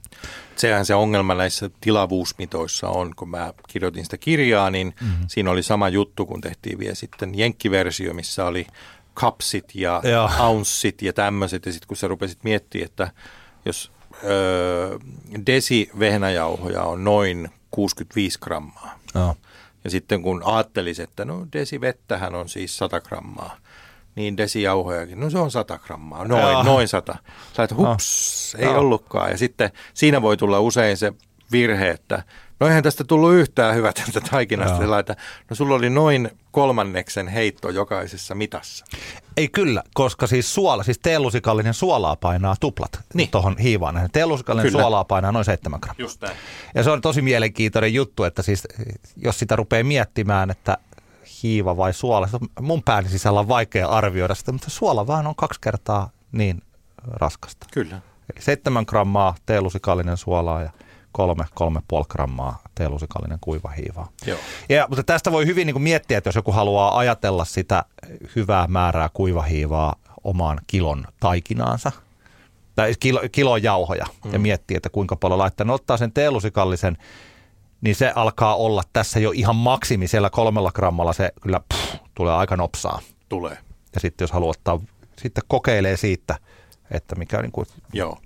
[0.55, 5.25] Sehän se ongelma näissä tilavuusmitoissa on, kun mä kirjoitin sitä kirjaa, niin mm-hmm.
[5.27, 8.67] siinä oli sama juttu, kun tehtiin vielä sitten jenkkiversio, missä oli
[9.13, 10.29] kapsit ja Joo.
[10.39, 11.65] ounssit ja tämmöiset.
[11.65, 13.11] Ja sitten kun sä rupesit miettimään, että
[13.65, 13.91] jos
[14.23, 14.97] öö,
[15.45, 19.35] desi vehnäjauhoja on noin 65 grammaa, Joo.
[19.83, 23.57] ja sitten kun ajattelisin, että no desi vettähän on siis 100 grammaa,
[24.19, 26.63] niin desijauhojakin, no se on 100 grammaa, noin, Jaa.
[26.63, 27.15] noin 100.
[27.53, 28.63] Sä et, hups, no.
[28.63, 28.79] ei Jaa.
[28.79, 29.31] ollutkaan.
[29.31, 31.13] Ja sitten siinä voi tulla usein se
[31.51, 32.23] virhe, että
[32.59, 34.77] no eihän tästä tullut yhtään hyvä tästä taikinasta.
[34.77, 35.15] Sillä, että
[35.49, 38.85] no sulla oli noin kolmanneksen heitto jokaisessa mitassa.
[39.37, 43.29] Ei kyllä, koska siis suola, siis teelusikallinen suolaa painaa tuplat niin.
[43.29, 44.09] tuohon hiivaan.
[44.11, 44.81] Teelusikallinen kyllä.
[44.81, 46.01] suolaa painaa noin 7 grammaa.
[46.01, 46.37] Just näin.
[46.75, 48.67] Ja se on tosi mielenkiintoinen juttu, että siis
[49.17, 50.77] jos sitä rupeaa miettimään, että
[51.43, 52.29] hiiva vai suola,
[52.61, 56.61] mun pään sisällä on vaikea arvioida sitä, mutta suola vaan on kaksi kertaa niin
[57.03, 57.67] raskasta.
[57.71, 58.01] Kyllä.
[58.33, 60.71] Eli 7 grammaa teelusikallinen suolaa ja
[61.11, 64.09] kolme, kolme puoli grammaa teelusikallinen kuiva hiivaa.
[64.25, 64.39] Joo.
[64.69, 67.85] Ja, mutta tästä voi hyvin niin kuin miettiä, että jos joku haluaa ajatella sitä
[68.35, 71.91] hyvää määrää kuivahiivaa omaan kilon taikinaansa,
[72.75, 74.33] tai kilo, kilon jauhoja, mm.
[74.33, 75.65] ja miettiä, että kuinka paljon laittaa.
[75.65, 76.97] Ne ottaa sen teelusikallisen,
[77.81, 80.07] niin se alkaa olla tässä jo ihan maksimi.
[80.07, 83.01] Siellä kolmella grammalla se kyllä pff, tulee aika nopsaa.
[83.29, 83.57] Tulee.
[83.95, 84.79] Ja sitten jos haluaa ottaa,
[85.17, 86.35] sitten kokeilee siitä,
[86.91, 87.67] että mikä on niin kuin...
[87.93, 88.17] Joo,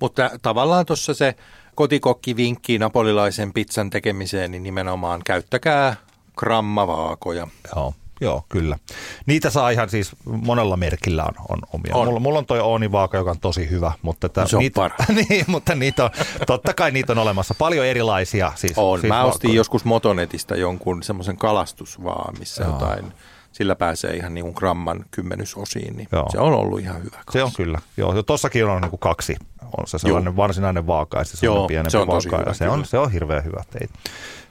[0.00, 1.34] mutta tavallaan tuossa se
[1.74, 5.96] kotikokkivinkki napolilaisen pizzan tekemiseen, niin nimenomaan käyttäkää
[6.36, 7.48] grammavaakoja.
[7.76, 7.94] Joo.
[8.20, 8.78] Joo, kyllä.
[9.26, 11.96] Niitä saa ihan siis monella merkillä on, on omia.
[11.96, 12.06] On.
[12.06, 13.92] Mulla, mulla on toi Ooni-vaaka, joka on tosi hyvä.
[14.02, 14.90] Mutta se on niitä,
[15.28, 16.10] niin, mutta niitä on,
[16.46, 18.52] totta kai niitä on olemassa paljon erilaisia.
[18.54, 19.00] Siis, on.
[19.00, 19.56] Siis Mä ostin vaakoja.
[19.56, 22.72] joskus Motonetista jonkun semmoisen kalastusvaa, missä Joo.
[22.72, 23.12] jotain,
[23.52, 26.26] sillä pääsee ihan niin kuin gramman kymmenysosiin, niin Joo.
[26.30, 27.10] se on ollut ihan hyvä.
[27.10, 27.32] Kanssa.
[27.32, 27.78] Se on kyllä.
[27.96, 29.36] Joo, tossakin on niin kuin kaksi
[29.78, 30.36] on se sellainen Joo.
[30.36, 32.38] varsinainen vaaka ja se on pienempi se on vaaka.
[32.38, 33.64] Hyvä, se, on, se on hirveän hyvä.
[33.80, 33.88] Ei,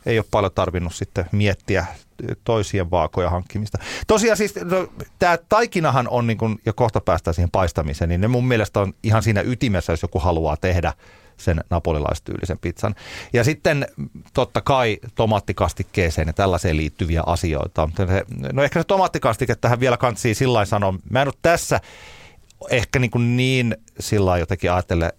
[0.05, 1.85] ei ole paljon tarvinnut sitten miettiä
[2.43, 3.77] toisien vaakoja hankkimista.
[4.07, 4.87] Tosiaan siis no,
[5.19, 8.93] tämä taikinahan on, niin kun, ja kohta päästään siihen paistamiseen, niin ne mun mielestä on
[9.03, 10.93] ihan siinä ytimessä, jos joku haluaa tehdä
[11.37, 12.95] sen napolilaistyylisen pizzan.
[13.33, 13.87] Ja sitten
[14.33, 17.89] totta kai tomaattikastikkeeseen ja tällaiseen liittyviä asioita.
[18.53, 20.93] No ehkä se tomaattikastike tähän vielä kantsii sillä sanoa.
[21.09, 21.81] Mä en ole tässä
[22.69, 25.13] ehkä niin, kuin niin sillä jotenkin ajattele,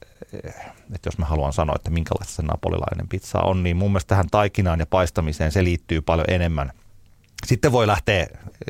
[0.94, 4.30] että jos mä haluan sanoa, että minkälaista se napolilainen pizza on, niin mun mielestä tähän
[4.30, 6.72] taikinaan ja paistamiseen se liittyy paljon enemmän.
[7.46, 8.26] Sitten voi lähteä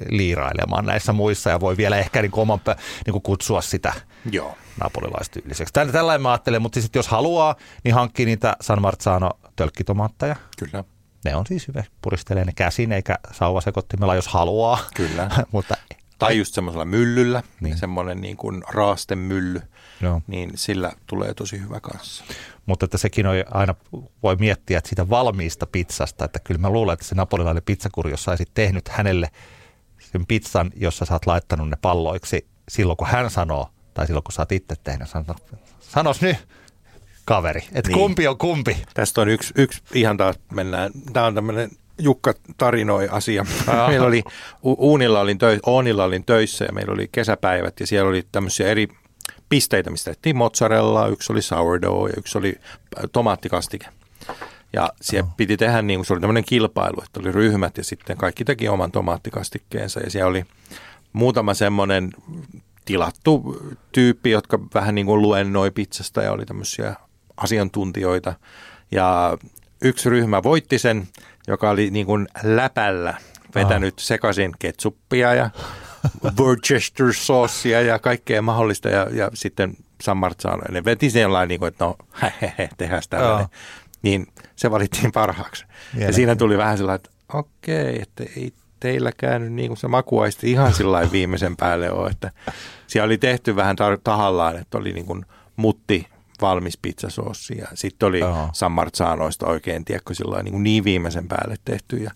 [0.09, 2.61] liirailemaan näissä muissa ja voi vielä ehkä niin kuin oman,
[3.07, 3.92] niin kuin kutsua sitä
[4.31, 4.57] Joo.
[4.81, 5.72] napolilaistyyliseksi.
[5.72, 10.37] Tällä, tällainen mä ajattelen, mutta sitten jos haluaa, niin hankkii niitä San Marzano tölkkitomaatteja.
[10.59, 10.85] Kyllä.
[11.24, 14.79] Ne on siis hyvä, puristelee ne käsin eikä sauvasekottimella, jos haluaa.
[14.94, 15.31] Kyllä.
[15.52, 15.76] mutta
[16.18, 17.79] tai just semmoisella myllyllä, niin.
[17.79, 19.61] semmoinen niin kuin raastemylly,
[20.01, 20.23] Joo.
[20.27, 22.25] niin sillä tulee tosi hyvä kanssa.
[22.67, 23.75] Mutta että sekin on aina,
[24.23, 28.25] voi miettiä, että siitä valmiista pizzasta, että kyllä mä luulen, että se napolilainen pizzakuri, jos
[28.25, 29.31] saisit tehnyt hänelle
[30.13, 34.33] sen pizzan, jossa sä oot laittanut ne palloiksi silloin, kun hän sanoo, tai silloin, kun
[34.33, 35.37] sä oot itse tehnyt, sanos,
[35.81, 36.37] sanos nyt,
[37.25, 37.99] kaveri, että niin.
[37.99, 38.77] kumpi on kumpi.
[38.95, 43.47] Tästä on yksi, yksi ihan taas mennään, tämä on tämmöinen Jukka tarinoi asia.
[43.89, 44.23] Meillä oli,
[44.63, 48.89] Uunilla olin töissä, Oonilla olin töissä ja meillä oli kesäpäivät ja siellä oli tämmöisiä eri
[49.49, 53.87] pisteitä, mistä tehtiin mozzarella, yksi oli sourdough ja yksi oli äh, tomaattikastike.
[54.73, 58.17] Ja siellä piti tehdä niin kuin se oli tämmöinen kilpailu, että oli ryhmät ja sitten
[58.17, 60.45] kaikki teki oman tomaattikastikkeensa ja siellä oli
[61.13, 62.13] muutama semmoinen
[62.85, 66.95] tilattu tyyppi, jotka vähän niin kuin luennoi pizzasta ja oli tämmöisiä
[67.37, 68.35] asiantuntijoita.
[68.91, 69.39] Ja
[69.83, 71.09] yksi ryhmä voitti sen
[71.47, 73.15] joka oli niin kuin läpällä
[73.55, 75.51] vetänyt sekaisin ketsuppia ja
[76.40, 80.62] Worcester saucia ja kaikkea mahdollista ja, ja sitten San Marzano.
[80.71, 83.49] Ne veti sellainen, niin kuin, että no hehehe, tehdään tällainen.
[84.03, 85.64] Niin se valittiin parhaaksi.
[85.99, 90.51] Ja siinä tuli vähän sellainen, että okei, että ei teillä käynyt niin kuin se makuaisti
[90.51, 92.31] ihan sillä viimeisen päälle ole, että
[92.87, 96.07] siellä oli tehty vähän tar- tahallaan, että oli niin kuin mutti
[96.40, 98.51] valmis pizzasoossi ja sitten oli Joo.
[98.53, 101.97] San Marzanoista oikein, tiedätkö, sillä niin, niin viimeisen päälle tehty.
[101.97, 102.11] Ja,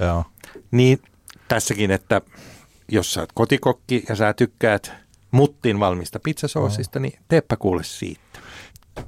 [0.00, 0.24] Joo.
[0.70, 1.02] Niin
[1.48, 2.20] tässäkin, että
[2.88, 4.92] jos sä oot kotikokki ja sä tykkäät
[5.30, 8.22] muttin valmista pizzasoosista, niin teepä kuule siitä.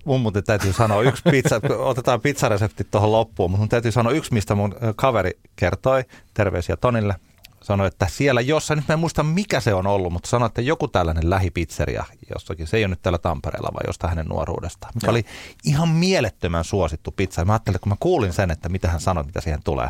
[0.05, 4.33] Mun muuten täytyy sanoa yksi pizza, otetaan pizzaresepti tuohon loppuun, mutta mun täytyy sanoa yksi,
[4.33, 7.15] mistä mun kaveri kertoi, terveisiä Tonille,
[7.63, 10.63] sanoi, että siellä jossain, nyt mä en muista mikä se on ollut, mutta sanoi, että
[10.63, 15.11] joku tällainen lähipizzeria jossakin, se ei ole nyt täällä Tampereella, vaan jostain hänen nuoruudestaan, mikä
[15.11, 15.25] oli
[15.65, 17.45] ihan mielettömän suosittu pizza.
[17.45, 19.89] Mä ajattelin, että kun mä kuulin sen, että mitä hän sanoi, mitä siihen tulee,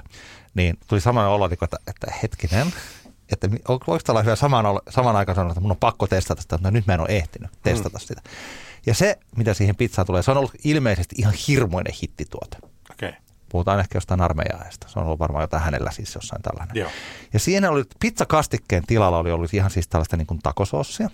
[0.55, 2.73] niin tuli samanlainen olo, että, että hetkinen,
[3.33, 6.71] että voiko olla hyvä saman, saman aikaan sanoa, että mun on pakko testata sitä, mutta
[6.71, 8.01] nyt mä en ole ehtinyt testata mm.
[8.01, 8.23] sitä.
[8.87, 12.57] Ja se, mitä siihen pizzaan tulee, se on ollut ilmeisesti ihan hirmoinen hittituote.
[12.93, 13.13] Okay.
[13.49, 14.89] Puhutaan ehkä jostain armeijaajasta.
[14.89, 16.77] Se on ollut varmaan jotain hänellä siis jossain tällainen.
[16.77, 16.91] Joo.
[17.33, 21.11] Ja siinä oli pizzakastikkeen tilalla oli ollut ihan siis tällaista niin kuin takosoossia.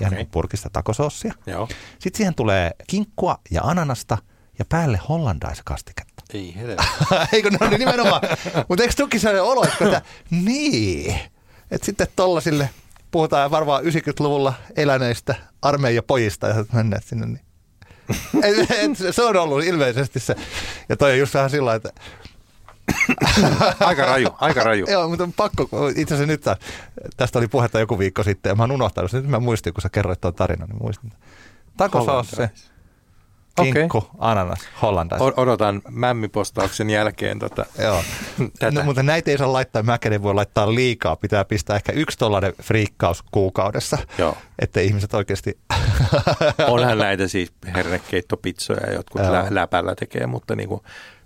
[0.00, 0.18] Ihan okay.
[0.18, 1.34] niin purkista takosoossia.
[1.46, 1.68] Joo.
[1.98, 4.18] Sitten siihen tulee kinkkua ja ananasta
[4.58, 6.22] ja päälle hollandaiskastiketta.
[6.34, 6.86] Ei helvetti.
[7.32, 8.22] Eikö no niin nimenomaan.
[8.68, 11.20] Mutta eikö tuki sellainen olo, että niin.
[11.70, 12.70] Että sitten tollasille
[13.10, 17.40] puhutaan varmaan 90-luvulla eläneistä armeijapojista ja menneet sinne, niin
[18.42, 20.36] et, et, se on ollut ilmeisesti se.
[20.88, 21.90] Ja toi on just vähän sillä että
[23.80, 24.86] aika raju, aika raju.
[24.92, 26.44] Joo, mutta on pakko, itse asiassa nyt
[27.16, 29.22] tästä oli puhetta joku viikko sitten ja mä oon unohtanut sen.
[29.22, 31.12] Nyt mä muistin, kun sä kerroit tuon tarinan, niin muistin.
[32.36, 32.50] se
[33.62, 34.10] kinkku, okay.
[34.18, 35.22] ananas, hollandais.
[35.22, 38.02] O- odotan mämmipostauksen jälkeen tota, Joo.
[38.58, 38.78] tätä.
[38.80, 41.16] No, mutta näitä ei saa laittaa, mäkenen voi laittaa liikaa.
[41.16, 44.36] Pitää pistää ehkä yksi tollainen friikkaus kuukaudessa, Joo.
[44.58, 45.58] että ihmiset oikeasti...
[46.68, 50.80] Onhan näitä siis hernekeittopizzoja, jotkut lä- läpällä tekee, mutta niin kuin,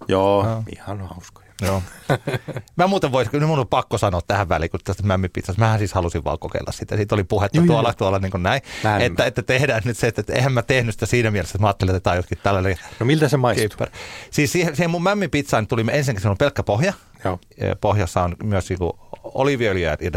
[0.09, 1.50] joo, joo, ihan hauskoja.
[1.61, 1.83] Joo.
[2.77, 5.93] Mä muuten voisin, kyllä mun on pakko sanoa tähän väliin, kun tästä mämmipizzasta, mähän siis
[5.93, 6.97] halusin vaan kokeilla sitä.
[6.97, 7.95] Siitä oli puhetta joo, tuolla, joo.
[7.95, 8.63] tuolla niin kuin näin,
[9.01, 11.67] että, että, tehdään nyt se, että, että eihän mä tehnyt sitä siinä mielessä, että mä
[11.67, 12.77] ajattelin, että tämä on jotkin tällainen.
[13.01, 13.87] No miltä se maistuu?
[14.31, 16.93] Siis siihen, siihen mun mämmipizzaan tuli ensinnäkin se on pelkkä pohja.
[17.25, 17.39] Joo.
[17.81, 18.79] Pohjassa on myös niin
[19.25, 20.11] oliviöljyä ja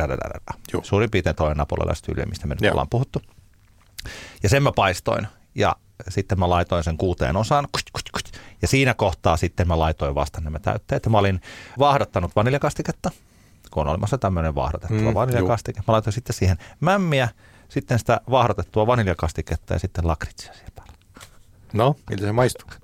[0.84, 3.22] suurin piirtein toinen napolilaista tyyliä, mistä me nyt ollaan puhuttu.
[4.44, 5.76] Ja sen mä paistoin ja
[6.10, 7.68] sitten mä laitoin sen kuuteen osaan.
[7.72, 8.33] Kust, kust, kust,
[8.64, 11.08] ja siinä kohtaa sitten mä laitoin vasta nämä täytteet.
[11.08, 11.42] Mä olin
[11.80, 13.12] vaahdattanut vaniljakastiketta,
[13.72, 15.82] kun on olemassa tämmöinen vaahdotettua mm, vaniljakastike.
[15.88, 17.30] Mä laitoin sitten siihen mämmiä,
[17.70, 20.94] sitten sitä vaahdotettua vaniljakastiketta ja sitten lakritsia siihen päälle.
[21.74, 22.70] No, miltä se maistuu?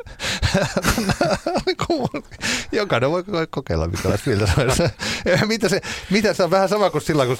[2.71, 4.93] Jokainen voi kokeilla, mikä miltä se
[5.47, 7.37] mitä se, mitä se on vähän sama kuin silloin, kun,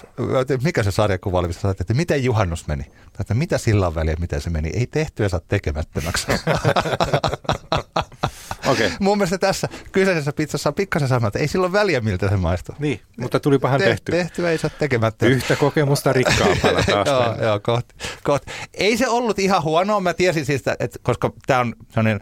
[0.64, 2.86] mikä se sarjakuva oli, missä että miten juhannus meni?
[3.20, 4.72] Että mitä sillä on väliä, miten se meni?
[4.74, 6.28] Ei tehtyä saa tekemättömäksi.
[8.72, 8.92] okay.
[9.00, 12.76] Mun mielestä tässä kyseisessä pizzassa on pikkasen sama, että ei silloin väliä, miltä se maistuu.
[12.80, 14.12] Niin, mutta tulipahan Te- tehty.
[14.12, 15.26] Tehtyä ei saa tekemättä.
[15.26, 17.08] Yhtä kokemusta rikkaampana taas.
[17.38, 18.52] joo, joo kohti, kohti.
[18.74, 22.20] Ei se ollut ihan huonoa, mä tiesin siis, että koska tämä on sellainen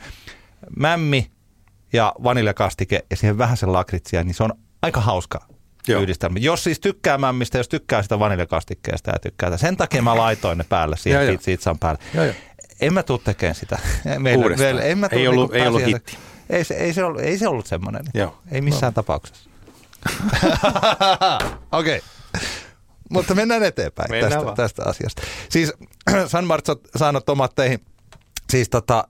[0.78, 1.32] mämmi
[1.94, 5.40] ja vaniljakastike ja siihen vähän sen lakritsia, niin se on aika hauska
[5.88, 6.02] Joo.
[6.02, 6.40] yhdistelmä.
[6.40, 10.66] Jos siis tykkää mämmistä, jos tykkää sitä vaniljakastikkeesta ja tykkää Sen takia mä laitoin ne
[10.70, 12.00] päälle siihen pizzan päälle.
[12.14, 12.34] Joo, joo.
[12.82, 13.80] En mä tuu tekemään sitä.
[14.20, 16.18] Meillä, meillä, en mä ei ollut, ei ollut hitti.
[16.50, 18.06] Ei se, ei, se ollut, ei se ollut semmoinen.
[18.14, 18.38] Joo.
[18.52, 18.96] Ei missään no.
[18.96, 19.50] tapauksessa.
[21.72, 21.98] Okei.
[21.98, 22.10] Okay.
[23.10, 25.22] Mutta mennään eteenpäin mennään tästä, tästä asiasta.
[25.50, 25.74] Siis
[26.28, 27.80] San Marzo saanut tomatteihin
[28.50, 29.08] siis tota,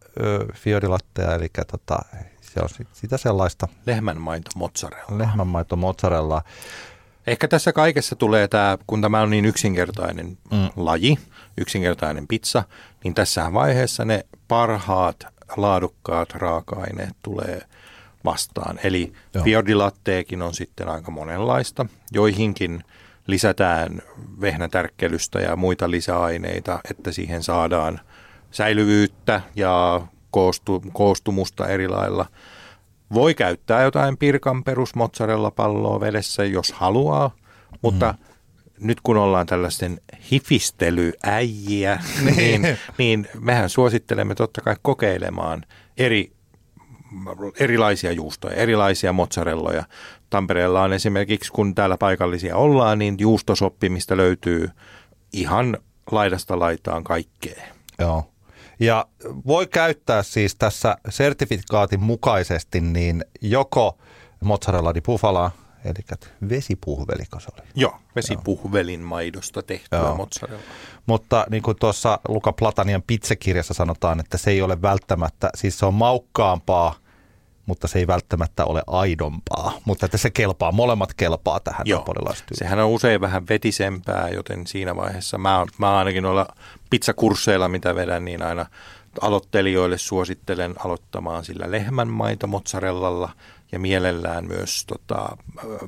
[0.54, 2.00] fiorilattea, eli tota,
[2.42, 3.68] se on sitä sellaista.
[3.86, 5.18] Lehmänmaito mozzarella.
[5.18, 6.42] Lehmänmaito mozzarella.
[7.28, 10.70] Ehkä tässä kaikessa tulee tämä, kun tämä on niin yksinkertainen mm.
[10.76, 11.20] laji,
[11.58, 12.64] yksinkertainen pizza,
[13.04, 17.62] niin tässä vaiheessa ne parhaat laadukkaat raaka-aineet tulee
[18.26, 18.80] vastaan.
[18.84, 21.86] Eli fiordilatteekin on sitten aika monenlaista.
[22.12, 22.84] Joihinkin
[23.28, 24.02] lisätään
[24.42, 28.00] vehnätärkkelystä ja muita lisäaineita, että siihen saadaan
[28.52, 32.26] säilyvyyttä ja koostu, koostumusta eri lailla.
[33.14, 37.32] Voi käyttää jotain pirkan perusmozzarella-palloa vedessä, jos haluaa,
[37.82, 38.27] mutta mm
[38.80, 42.00] nyt kun ollaan tällaisten hifistelyäjiä,
[42.36, 45.64] niin, niin mehän suosittelemme totta kai kokeilemaan
[45.98, 46.32] eri,
[47.60, 49.84] erilaisia juustoja, erilaisia mozzarelloja.
[50.30, 54.70] Tampereella on esimerkiksi, kun täällä paikallisia ollaan, niin juustosoppimista löytyy
[55.34, 55.78] ihan
[56.12, 57.64] laidasta laitaan kaikkea.
[58.00, 58.32] Joo.
[58.80, 59.08] Ja
[59.48, 63.98] voi käyttää siis tässä sertifikaatin mukaisesti niin joko
[64.44, 65.52] mozzarella di bufala,
[65.86, 67.68] eli vesipuhveliko se oli?
[67.76, 70.16] Joo, vesipuhvelin maidosta tehtyä Joo.
[70.16, 70.64] mozzarella.
[71.06, 75.86] Mutta niin kuin tuossa Luka Platanian pizzakirjassa sanotaan, että se ei ole välttämättä, siis se
[75.86, 76.96] on maukkaampaa,
[77.66, 79.74] mutta se ei välttämättä ole aidompaa.
[79.86, 82.06] Mutta että se kelpaa, molemmat kelpaa tähän Joo.
[82.54, 86.48] Sehän on usein vähän vetisempää, joten siinä vaiheessa mä, mä ainakin noilla
[86.90, 88.66] pizzakursseilla, mitä vedän, niin aina
[89.22, 93.30] aloittelijoille suosittelen aloittamaan sillä lehmänmaito mozzarellalla–
[93.72, 95.38] ja mielellään myös tota,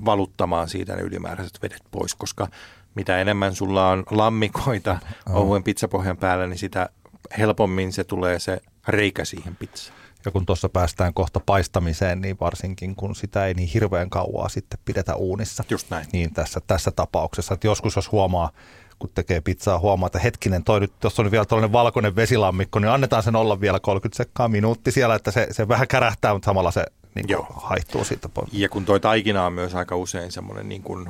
[0.06, 2.48] valuttamaan siitä ne ylimääräiset vedet pois, koska
[2.96, 5.36] mitä enemmän sulla on lammikoita oh.
[5.36, 6.90] ohuen pizzapohjan päällä, niin sitä
[7.38, 10.00] helpommin se tulee se reikä siihen pizzaan.
[10.26, 14.80] Ja kun tuossa päästään kohta paistamiseen, niin varsinkin kun sitä ei niin hirveän kauaa sitten
[14.86, 15.64] pidetä uunissa.
[15.70, 16.06] Just näin.
[16.14, 18.52] Niin tässä, tässä tapauksessa, että joskus jos huomaa,
[19.00, 22.90] kun tekee pizzaa, huomaa, että hetkinen, toi nyt, tuossa on vielä tällainen valkoinen vesilammikko, niin
[22.90, 26.72] annetaan sen olla vielä 30 sekkaa minuutti siellä, että se, se vähän kärähtää, mutta samalla
[26.72, 26.86] se
[27.22, 27.48] niin Joo.
[27.56, 28.50] haihtuu siitä pois.
[28.54, 31.10] Ja kun toi taikina on myös aika usein semmoinen niin kuin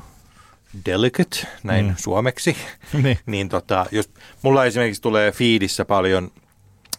[0.85, 1.95] delicate, näin mm.
[1.97, 2.57] suomeksi,
[3.03, 4.09] niin, niin tota, jos
[4.41, 6.31] mulla esimerkiksi tulee fiidissä paljon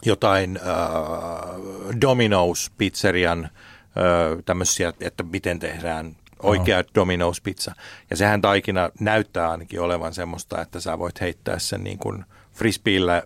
[0.04, 0.64] jotain äh,
[1.94, 3.50] Domino's pizzerian äh,
[4.44, 6.82] tämmöisiä, että miten tehdään oikea no.
[6.82, 7.74] Domino's pizza.
[8.10, 13.22] Ja sehän taikina näyttää ainakin olevan semmoista, että sä voit heittää sen niin kuin frisbeellä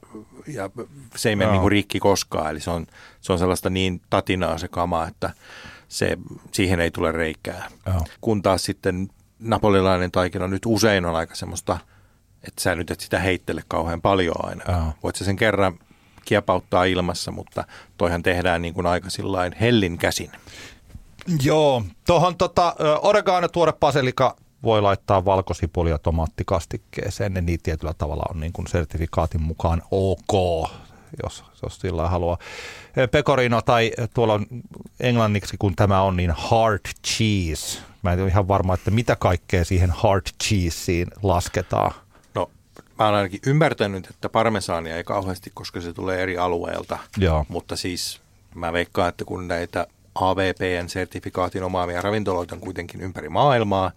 [0.47, 0.71] ja
[1.17, 1.53] se ei mene no.
[1.53, 2.51] niin kuin rikki koskaan.
[2.51, 2.87] Eli se on,
[3.21, 5.31] se on sellaista niin tatinaa se kama, että
[5.95, 6.19] se,
[6.53, 7.69] siihen ei tule reikää.
[7.87, 8.05] Oh.
[8.21, 11.79] Kun taas sitten napolilainen taikina nyt usein on aika semmoista,
[12.43, 14.65] että sä nyt et sitä heittele kauhean paljon aina.
[14.79, 14.95] Oh.
[15.03, 15.79] Voit sä sen kerran
[16.25, 17.65] kiepauttaa ilmassa, mutta
[17.97, 20.31] toihan tehdään niin kuin aika sillain hellin käsin.
[21.43, 27.35] Joo, tuohon tota, oregano tuore basilika voi laittaa valkosipulia tomaattikastikkeeseen.
[27.35, 30.71] Niin tietyllä tavalla on niin kuin sertifikaatin mukaan ok,
[31.23, 32.39] jos, jos sillä haluaa.
[33.11, 34.47] Pecorino tai tuolla on
[35.01, 37.79] englanniksi, kun tämä on, niin hard cheese.
[38.03, 41.95] Mä en ole ihan varma, että mitä kaikkea siihen hard cheeseen lasketaan.
[42.35, 42.51] No,
[42.99, 46.99] mä olen ainakin ymmärtänyt, että parmesaania ei kauheasti, koska se tulee eri alueelta.
[47.17, 47.47] Joo.
[47.49, 48.21] Mutta siis
[48.55, 53.93] mä veikkaan, että kun näitä AVPN-sertifikaatin omaavia ravintoloita on kuitenkin ympäri maailmaa,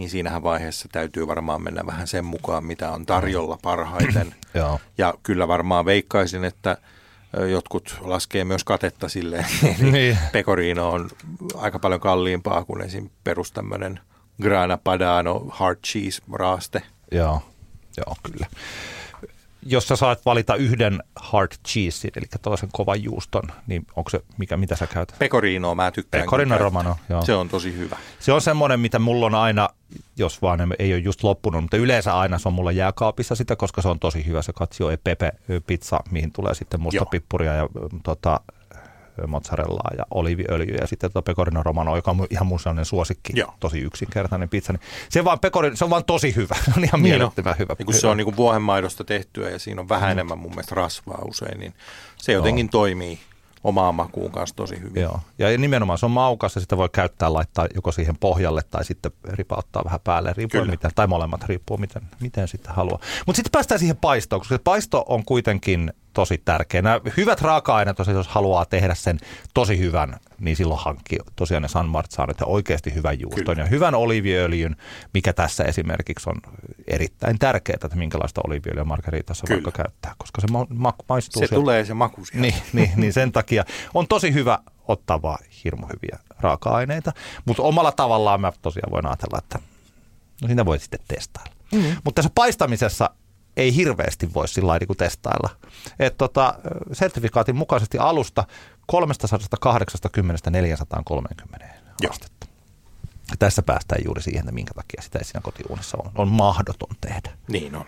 [0.00, 4.34] niin siinähän vaiheessa täytyy varmaan mennä vähän sen mukaan, mitä on tarjolla parhaiten.
[4.98, 6.76] ja kyllä varmaan veikkaisin, että
[7.50, 9.46] jotkut laskee myös katetta silleen.
[9.92, 10.18] niin.
[10.32, 11.10] Pecorino on
[11.54, 13.10] aika paljon kalliimpaa kuin esim.
[13.24, 14.00] perus tämmöinen
[14.42, 16.82] Grana Padano hard cheese raaste.
[17.12, 17.42] Joo,
[17.96, 18.46] joo kyllä
[19.62, 24.56] jos sä saat valita yhden hard cheese, eli toisen kovan juuston, niin onko se, mikä,
[24.56, 25.18] mitä sä käytät?
[25.18, 26.22] Pecorino, mä tykkään.
[26.22, 27.22] Pecorino Romano, joo.
[27.24, 27.96] Se on tosi hyvä.
[28.18, 29.68] Se on semmoinen, mitä mulla on aina,
[30.16, 33.82] jos vaan ei ole just loppunut, mutta yleensä aina se on mulla jääkaapissa sitä, koska
[33.82, 35.32] se on tosi hyvä se katsio e pepe
[35.66, 37.68] pizza, mihin tulee sitten mustapippuria ja
[38.02, 38.40] tota,
[39.26, 43.54] mozzarellaa ja oliiviöljyä ja sitten tuota pecorino romano, joka on ihan mun sellainen suosikki, Joo.
[43.60, 44.72] tosi yksinkertainen pizza.
[44.72, 47.76] Niin se, vaan pecorino, se on vaan tosi hyvä, se on ihan niin mielettömän hyvä.
[47.78, 50.12] Ja kun se on niin kuin vuohenmaidosta tehtyä ja siinä on vähän mm.
[50.12, 51.74] enemmän mun mielestä rasvaa usein, niin
[52.16, 52.70] se jotenkin Joo.
[52.70, 53.18] toimii
[53.64, 55.02] omaan makuun kanssa tosi hyvin.
[55.02, 55.20] Joo.
[55.38, 59.12] Ja nimenomaan se on maukas ja sitä voi käyttää laittaa joko siihen pohjalle tai sitten
[59.24, 62.98] ripauttaa vähän päälle, riippuen miten, tai molemmat riippuu miten, miten sitten haluaa.
[63.26, 66.82] Mutta sitten päästään siihen paistoon, koska paisto on kuitenkin tosi tärkeä.
[66.82, 69.18] Nämä hyvät raaka-aineet, jos haluaa tehdä sen
[69.54, 73.62] tosi hyvän, niin silloin hankki tosiaan ne San Marzanot ja oikeasti hyvän juuston Kyllä.
[73.62, 74.76] ja hyvän oliviöljyn,
[75.14, 76.36] mikä tässä esimerkiksi on
[76.86, 79.62] erittäin tärkeää, että minkälaista oliviöljyä margaritassa Kyllä.
[79.62, 81.40] vaikka käyttää, koska se ma- ma- maistuu.
[81.40, 81.60] Se sieltä.
[81.60, 82.40] tulee se maku sieltä.
[82.40, 87.12] Niin, niin, niin sen takia on tosi hyvä ottaa vaan hirmu hyviä raaka-aineita,
[87.44, 89.58] mutta omalla tavallaan mä tosiaan voin ajatella, että
[90.42, 91.54] no siinä voi sitten testailla.
[91.72, 91.96] Mm-hmm.
[92.04, 93.10] Mutta tässä paistamisessa
[93.56, 95.50] ei hirveästi voi sillä niin testailla.
[95.98, 96.54] Et tota,
[96.92, 98.44] sertifikaatin mukaisesti alusta
[98.92, 98.94] 380-430
[102.10, 102.46] astetta.
[103.38, 107.32] Tässä päästään juuri siihen, että minkä takia sitä ei siinä kotiuunissa on, on mahdoton tehdä.
[107.48, 107.84] Niin on.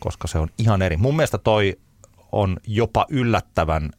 [0.00, 0.96] Koska se on ihan eri.
[0.96, 1.78] Mun mielestä toi
[2.32, 3.90] on jopa yllättävän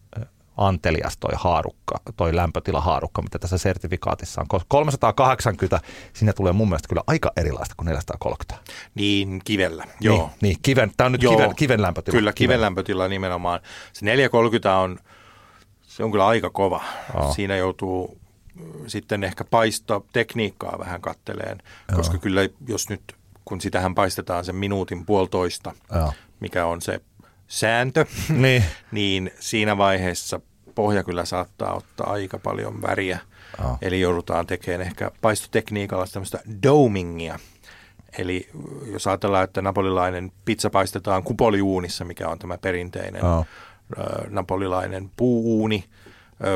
[0.57, 4.61] antelias toi haarukka, toi lämpötilahaarukka, mitä tässä sertifikaatissa on.
[4.67, 5.79] 380,
[6.13, 8.71] siinä tulee mun mielestä kyllä aika erilaista kuin 430.
[8.95, 10.17] Niin, kivellä, joo.
[10.17, 12.17] Niin, niin kiven, tämä on nyt joo, kiven, kiven lämpötila.
[12.17, 13.59] Kyllä, kiven, kiven lämpötila nimenomaan.
[13.93, 14.99] Se 430 on,
[15.81, 16.83] se on kyllä aika kova.
[17.13, 17.35] Oh.
[17.35, 18.17] Siinä joutuu
[18.87, 21.57] sitten ehkä paistoa tekniikkaa vähän katteleen,
[21.89, 21.97] joo.
[21.97, 23.15] koska kyllä jos nyt,
[23.45, 26.13] kun sitähän paistetaan sen minuutin puolitoista, joo.
[26.39, 27.01] mikä on se
[27.47, 28.63] sääntö, niin.
[28.91, 30.39] niin siinä vaiheessa
[30.75, 33.19] pohja kyllä saattaa ottaa aika paljon väriä.
[33.65, 33.77] Oh.
[33.81, 37.39] Eli joudutaan tekemään ehkä paistotekniikalla tämmöistä domingia.
[38.17, 38.49] Eli
[38.91, 43.45] jos ajatellaan, että napolilainen pizza paistetaan kupoliuunissa, mikä on tämä perinteinen oh.
[44.29, 45.83] napolilainen puuuuni,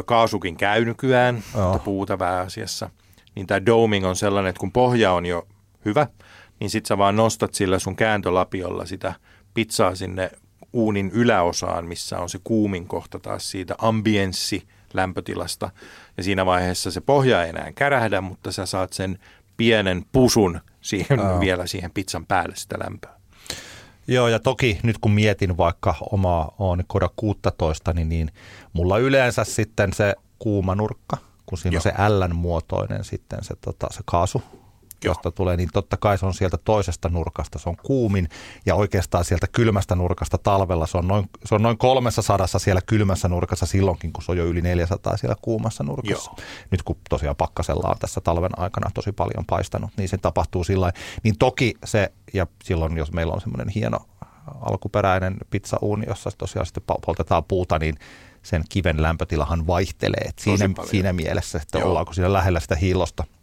[0.05, 1.61] kaasukin käy nykyään, oh.
[1.61, 2.89] mutta puuta pääasiassa,
[3.35, 5.47] niin tämä doming on sellainen, että kun pohja on jo
[5.85, 6.07] hyvä,
[6.59, 9.13] niin sit sä vaan nostat sillä sun kääntölapiolla sitä
[9.53, 10.31] pizzaa sinne
[10.73, 15.69] uunin yläosaan, missä on se kuumin kohta taas siitä ambienssi lämpötilasta.
[16.17, 19.19] Ja siinä vaiheessa se pohja ei enää kärähdä, mutta sä saat sen
[19.57, 21.39] pienen pusun siihen oh.
[21.39, 23.19] vielä siihen pizzan päälle sitä lämpöä.
[24.07, 28.31] Joo, ja toki nyt kun mietin vaikka omaa on Koda 16, niin, niin
[28.73, 31.77] mulla yleensä sitten se kuuma nurkka, kun siinä Joo.
[31.77, 34.43] on se L-muotoinen sitten se, tota, se kaasu
[35.03, 38.29] josta tulee, niin totta kai se on sieltä toisesta nurkasta, se on kuumin
[38.65, 43.27] ja oikeastaan sieltä kylmästä nurkasta talvella se on noin, se on noin 300 siellä kylmässä
[43.27, 46.31] nurkassa silloinkin, kun se on jo yli 400 siellä kuumassa nurkassa.
[46.37, 46.47] Joo.
[46.71, 50.91] Nyt kun tosiaan pakkasella on tässä talven aikana tosi paljon paistanut, niin se tapahtuu sillä
[51.23, 53.99] Niin toki se, ja silloin jos meillä on semmoinen hieno
[54.61, 57.95] alkuperäinen pizzauuni, jossa tosiaan sitten poltetaan puuta, niin
[58.43, 60.29] sen kiven lämpötilahan vaihtelee.
[60.37, 61.89] siinä, siinä mielessä, että Joo.
[61.89, 63.23] ollaanko siinä lähellä sitä hiilosta–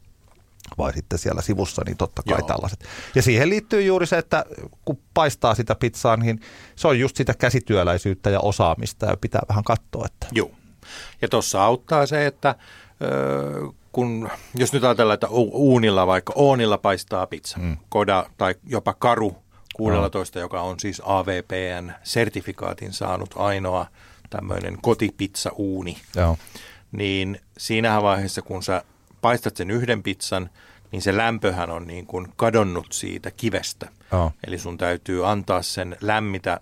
[0.79, 2.46] vai sitten siellä sivussa, niin totta kai Joo.
[2.46, 2.85] tällaiset.
[3.14, 4.44] Ja siihen liittyy juuri se, että
[4.85, 6.40] kun paistaa sitä pizzaa, niin
[6.76, 10.07] se on just sitä käsityöläisyyttä ja osaamista ja pitää vähän katsoa.
[10.07, 10.26] Että...
[10.33, 10.50] Joo.
[11.22, 12.55] Ja tuossa auttaa se, että
[13.92, 17.76] kun, jos nyt ajatellaan, että uunilla vaikka oonilla paistaa pizza, mm.
[17.88, 19.37] koda tai jopa karu
[19.76, 20.40] 16, no.
[20.44, 23.87] joka on siis AVPN sertifikaatin saanut ainoa
[24.31, 26.38] tämmöinen kotipizza-uuni, Joo.
[26.92, 28.83] niin siinä vaiheessa, kun sä
[29.27, 30.50] paistat sen yhden pizzan,
[30.92, 33.88] niin se lämpöhän on niin kuin kadonnut siitä kivestä.
[34.12, 34.33] Oh.
[34.46, 36.60] Eli sun täytyy antaa sen lämmitä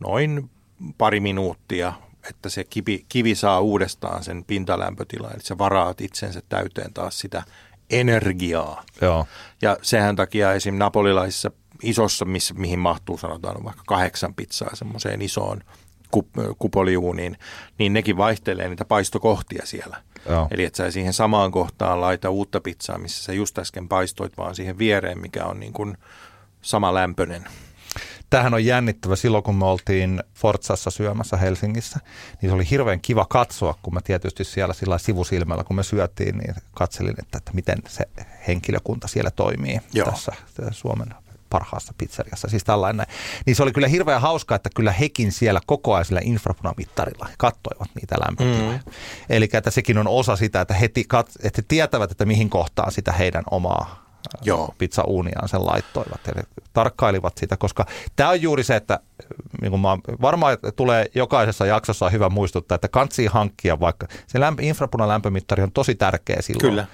[0.00, 0.50] noin
[0.98, 1.92] pari minuuttia
[2.30, 7.42] että se kivi, kivi saa uudestaan sen pintalämpötilan, eli sä varaat itsensä täyteen taas sitä
[7.90, 8.84] energiaa.
[9.00, 9.26] Joo.
[9.62, 10.74] Ja sehän takia esim.
[10.74, 11.50] napolilaisissa
[11.82, 15.60] isossa, missä, mihin mahtuu sanotaan vaikka kahdeksan pizzaa semmoiseen isoon
[16.58, 17.38] kupoliuuniin,
[17.78, 20.02] niin nekin vaihtelee niitä paistokohtia siellä.
[20.28, 20.48] Joo.
[20.50, 24.54] Eli että sä siihen samaan kohtaan laita uutta pizzaa, missä sä just äsken paistoit, vaan
[24.54, 25.98] siihen viereen, mikä on niin kuin
[26.62, 27.44] sama lämpöinen.
[28.30, 32.00] Tähän on jännittävä silloin, kun me oltiin Forzassa syömässä Helsingissä,
[32.42, 36.38] niin se oli hirveän kiva katsoa, kun mä tietysti siellä sillä sivusilmällä, kun me syötiin,
[36.38, 38.04] niin katselin, että, että miten se
[38.48, 40.10] henkilökunta siellä toimii Joo.
[40.10, 40.32] tässä
[40.70, 41.08] Suomen
[41.50, 43.06] parhaassa pizzeriassa, siis tällainen.
[43.46, 47.88] Niin se oli kyllä hirveän hauska, että kyllä hekin siellä koko ajan sillä infrapunamittarilla kattoivat
[47.94, 48.78] niitä lämpötiloja.
[48.86, 48.92] Mm.
[49.30, 53.12] Eli että sekin on osa sitä, että he, että he tietävät, että mihin kohtaan sitä
[53.12, 54.06] heidän omaa
[54.42, 54.74] Joo.
[54.78, 56.20] pizzauuniaan sen laittoivat.
[56.28, 56.42] Eli
[56.72, 57.86] tarkkailivat sitä, koska
[58.16, 59.00] tämä on juuri se, että
[59.60, 64.40] niin kuin mä, varmaan tulee jokaisessa jaksossa on hyvä muistuttaa, että kansi hankkia vaikka, se
[64.40, 66.70] lämpö, infrapunan lämpömittari on tosi tärkeä silloin.
[66.70, 66.86] Kyllä.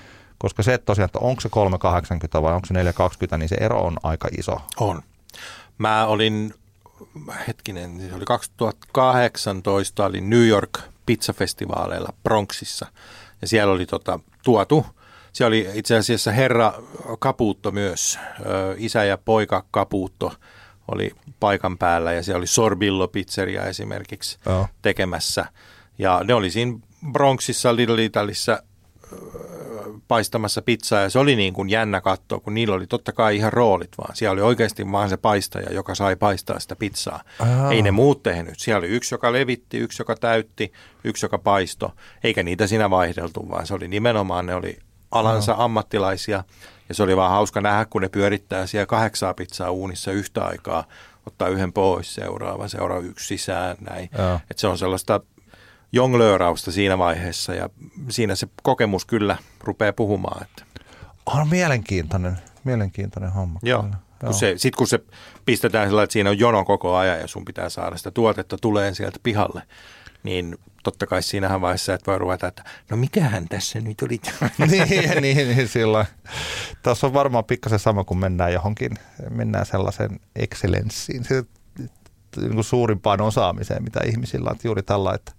[0.43, 3.81] Koska se, että tosiaan, että onko se 380 vai onko se 420, niin se ero
[3.81, 4.57] on aika iso.
[4.81, 5.03] On.
[5.79, 6.55] Mä olin,
[7.49, 12.87] hetkinen, se oli 2018, oli New York pizzafestivaaleilla Bronxissa.
[13.43, 14.87] Ja siellä oli tota, tuotu,
[15.33, 16.73] siellä oli itse asiassa herra
[17.19, 18.19] Kapuutto myös,
[18.77, 20.33] isä ja poika Kapuutto
[20.89, 24.69] oli paikan päällä ja siellä oli Sorbillo pizzeria esimerkiksi oh.
[24.83, 25.47] tekemässä.
[25.99, 26.79] Ja ne oli siinä
[27.13, 28.63] Bronxissa, Little Italyssä
[30.13, 33.53] paistamassa pizzaa ja se oli niin kuin jännä katsoa, kun niillä oli totta kai ihan
[33.53, 34.17] roolit vaan.
[34.17, 37.21] Siellä oli oikeasti vaan se paistaja, joka sai paistaa sitä pizzaa.
[37.39, 37.71] Aha.
[37.71, 38.55] Ei ne muut tehnyt.
[38.59, 40.73] Siellä oli yksi, joka levitti, yksi, joka täytti,
[41.05, 41.93] yksi, joka paisto.
[42.25, 44.79] Eikä niitä siinä vaihdeltu, vaan se oli nimenomaan, ne oli
[45.11, 45.65] alansa Aha.
[45.65, 46.45] ammattilaisia.
[46.89, 50.85] Ja se oli vaan hauska nähdä, kun ne pyörittää siellä kahdeksaa pizzaa uunissa yhtä aikaa,
[51.27, 54.11] ottaa yhden pois, seuraava, seuraava yksi sisään, näin.
[54.51, 55.21] Et se on sellaista
[55.93, 57.71] jonglöörausta siinä vaiheessa ja
[58.09, 60.43] siinä se kokemus kyllä rupeaa puhumaan.
[60.43, 60.65] Että.
[61.27, 63.61] On mielenkiintoinen, mielenkiintoinen homma.
[63.63, 63.85] Joo.
[64.25, 65.01] Kun se, sitten kun se
[65.45, 68.95] pistetään sillä että siinä on jono koko ajan ja sun pitää saada sitä tuotetta tulee
[68.95, 69.63] sieltä pihalle,
[70.23, 74.21] niin totta kai siinähän vaiheessa, että voi ruveta, että no mikähän tässä nyt oli.
[74.71, 76.07] niin, niin, niin silloin.
[76.83, 78.93] Tässä on varmaan pikkasen sama, kun mennään johonkin,
[79.31, 81.45] mennään sellaisen excellenssiin, se,
[82.37, 85.33] niin kuin suurimpaan osaamiseen, mitä ihmisillä on juuri tällä, että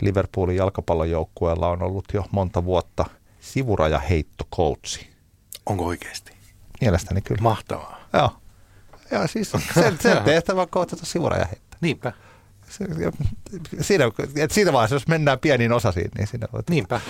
[0.00, 3.04] Liverpoolin jalkapallojoukkueella on ollut jo monta vuotta
[3.40, 5.10] sivurajaheittokoutsi.
[5.66, 6.32] Onko oikeasti?
[6.80, 7.42] Mielestäni kyllä.
[7.42, 8.00] Mahtavaa.
[8.12, 8.30] Joo.
[9.10, 11.78] Ja siis sen, sen tehtävä on koutata sivurajaheittoa.
[11.80, 12.12] Niinpä.
[13.80, 14.04] Siinä,
[14.36, 16.70] että siinä vaiheessa, jos mennään pieniin osasiin, niin siinä voit...
[16.70, 17.00] Niinpä.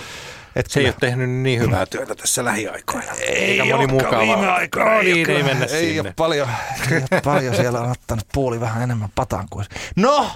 [0.55, 0.87] Et se kyllä.
[0.87, 3.11] ei ole tehnyt niin hyvää työtä tässä lähiaikoina.
[3.11, 4.19] Ei moni mukava.
[4.19, 4.93] viime aikoina.
[4.93, 6.01] No niin, ei, mennä ei sinne.
[6.01, 6.49] Ole paljon,
[6.91, 9.65] ei ole paljon siellä on ottanut puoli vähän enemmän pataan kuin...
[9.95, 10.31] No,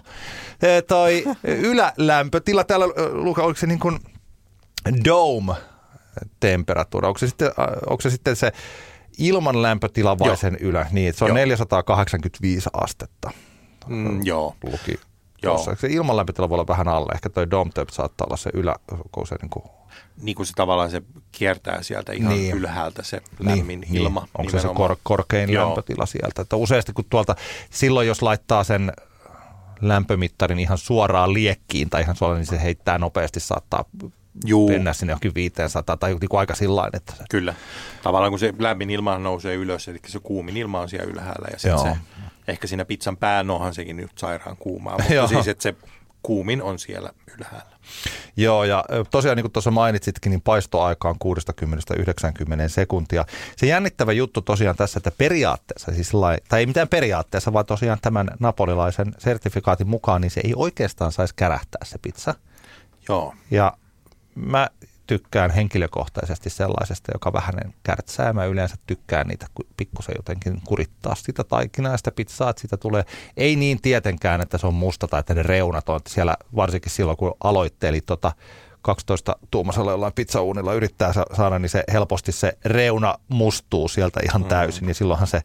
[0.61, 3.99] e, toi ylälämpötila, täällä Luka, oliko se niin kuin
[5.05, 5.53] dome
[6.39, 7.07] temperatuuri?
[7.07, 7.51] Onko se sitten,
[7.89, 8.51] onko se, sitten se
[9.17, 10.35] ilman lämpötila vai joo.
[10.35, 10.85] sen ylä?
[10.91, 11.35] Niin, se on joo.
[11.35, 13.31] 485 astetta.
[13.87, 14.55] Mm, joo.
[14.63, 14.99] Luki
[15.43, 15.55] Joo.
[15.55, 15.75] Tuossa.
[15.75, 17.11] Se ilmanlämpötila voi olla vähän alle.
[17.13, 18.75] Ehkä toi dome temp saattaa olla se ylä,
[19.11, 19.65] kun se niin kuin...
[20.21, 22.57] Niin kuin se tavallaan se kiertää sieltä ihan niin.
[22.57, 24.19] ylhäältä se lämmin niin, ilma.
[24.19, 24.29] Niin.
[24.37, 25.67] Onko se se kor- korkein Joo.
[25.67, 26.41] lämpötila sieltä?
[26.41, 27.35] Että useasti kun tuolta,
[27.69, 28.91] silloin jos laittaa sen
[29.81, 33.85] lämpömittarin ihan suoraan liekkiin tai ihan suoraan, niin se heittää nopeasti, saattaa
[34.45, 34.69] Juu.
[34.69, 37.23] mennä sinne johonkin 500 tai joku aika sillä että se...
[37.29, 37.53] Kyllä.
[38.03, 41.59] Tavallaan kun se lämmin ilma nousee ylös, eli se kuumin ilma on siellä ylhäällä ja
[41.59, 41.97] sitten se
[42.47, 45.75] ehkä siinä pizzan pään onhan sekin nyt sairaan kuumaa, mutta siis että se
[46.23, 47.71] kuumin on siellä ylhäällä.
[48.37, 51.15] Joo, ja tosiaan niin kuin tuossa mainitsitkin, niin paistoaika on
[51.95, 51.97] 60-90
[52.67, 53.25] sekuntia.
[53.57, 57.99] Se jännittävä juttu tosiaan tässä, että periaatteessa, siis lai, tai ei mitään periaatteessa, vaan tosiaan
[58.01, 62.35] tämän napolilaisen sertifikaatin mukaan, niin se ei oikeastaan saisi kärähtää se pizza.
[63.09, 63.33] Joo.
[63.51, 63.73] Ja
[64.35, 64.69] mä
[65.11, 67.53] tykkään henkilökohtaisesti sellaisesta, joka vähän
[67.83, 68.33] kärtsää.
[68.33, 69.47] Mä yleensä tykkään niitä
[69.77, 73.03] pikkusen jotenkin kurittaa sitä taikinaa, sitä pizzaa, että siitä tulee,
[73.37, 76.91] ei niin tietenkään, että se on musta tai että ne reunat on, että siellä varsinkin
[76.91, 78.31] silloin, kun aloitteli tota
[78.81, 84.47] 12 tuumasella jollain pizzauunilla yrittää saada, niin se helposti se reuna mustuu sieltä ihan mm.
[84.47, 84.85] täysin, mm.
[84.87, 85.41] niin silloinhan se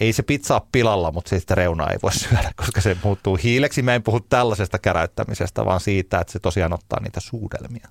[0.00, 3.82] ei se pizza pilalla, mutta sitä reunaa ei voi syödä, koska se muuttuu hiileksi.
[3.82, 7.88] Mä en puhu tällaisesta käräyttämisestä, vaan siitä, että se tosiaan ottaa niitä suudelmia.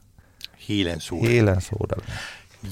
[0.70, 1.32] Hiilen suudelmia.
[1.32, 1.62] Hiilen.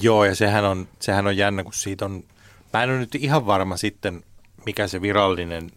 [0.00, 2.24] Joo, ja sehän on, sehän on jännä, kun siitä on,
[2.72, 4.24] mä en ole nyt ihan varma sitten,
[4.66, 5.70] mikä se virallinen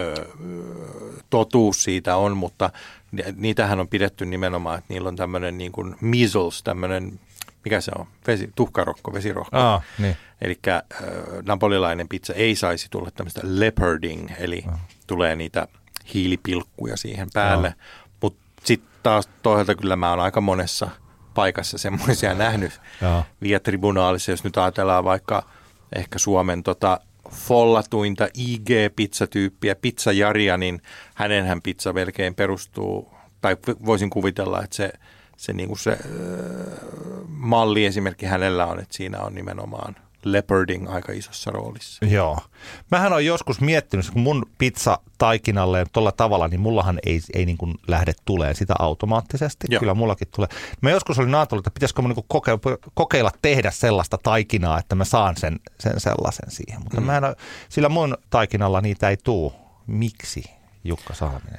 [0.00, 0.14] ö,
[1.30, 2.70] totuus siitä on, mutta
[3.36, 7.20] niitähän on pidetty nimenomaan, että niillä on tämmöinen niin kuin measles, tämmöinen,
[7.64, 9.56] mikä se on, Vesi, tuhkarokko, vesirohko.
[9.56, 10.16] Ah, niin.
[10.40, 10.58] Eli
[11.46, 14.80] napolilainen pizza ei saisi tulla tämmöistä leoparding, eli ah.
[15.06, 15.68] tulee niitä
[16.14, 17.68] hiilipilkkuja siihen päälle.
[17.68, 17.74] Ah.
[18.20, 20.90] Mutta Sitten taas toisaalta kyllä mä oon aika monessa
[21.34, 22.80] paikassa semmoisia nähnyt
[23.42, 25.42] via tribunaalissa, jos nyt ajatellaan vaikka
[25.96, 30.82] ehkä Suomen tota, follatuinta IG-pizzatyyppiä, pizzajaria, niin
[31.14, 33.56] hänenhän pizza melkein perustuu, tai
[33.86, 34.92] voisin kuvitella, että se,
[35.36, 35.98] se, niin kuin se äh,
[37.26, 42.06] malliesimerkki hänellä on, että siinä on nimenomaan– leoparding aika isossa roolissa.
[42.06, 42.38] Joo.
[42.90, 47.58] Mähän on joskus miettinyt, kun mun pizza taikinalleen tuolla tavalla, niin mullahan ei, ei niin
[47.58, 49.66] kuin lähde tulee sitä automaattisesti.
[49.70, 49.80] Joo.
[49.80, 50.48] Kyllä mullakin tulee.
[50.80, 52.60] Mä joskus olin ajatellut, että pitäisikö mä niin kokeilla,
[52.94, 56.82] kokeilla tehdä sellaista taikinaa, että mä saan sen, sen sellaisen siihen.
[56.82, 57.06] Mutta mm.
[57.06, 57.22] mä en,
[57.68, 59.52] sillä mun taikinalla niitä ei tuu.
[59.86, 60.44] Miksi,
[60.84, 61.58] Jukka Saaminen?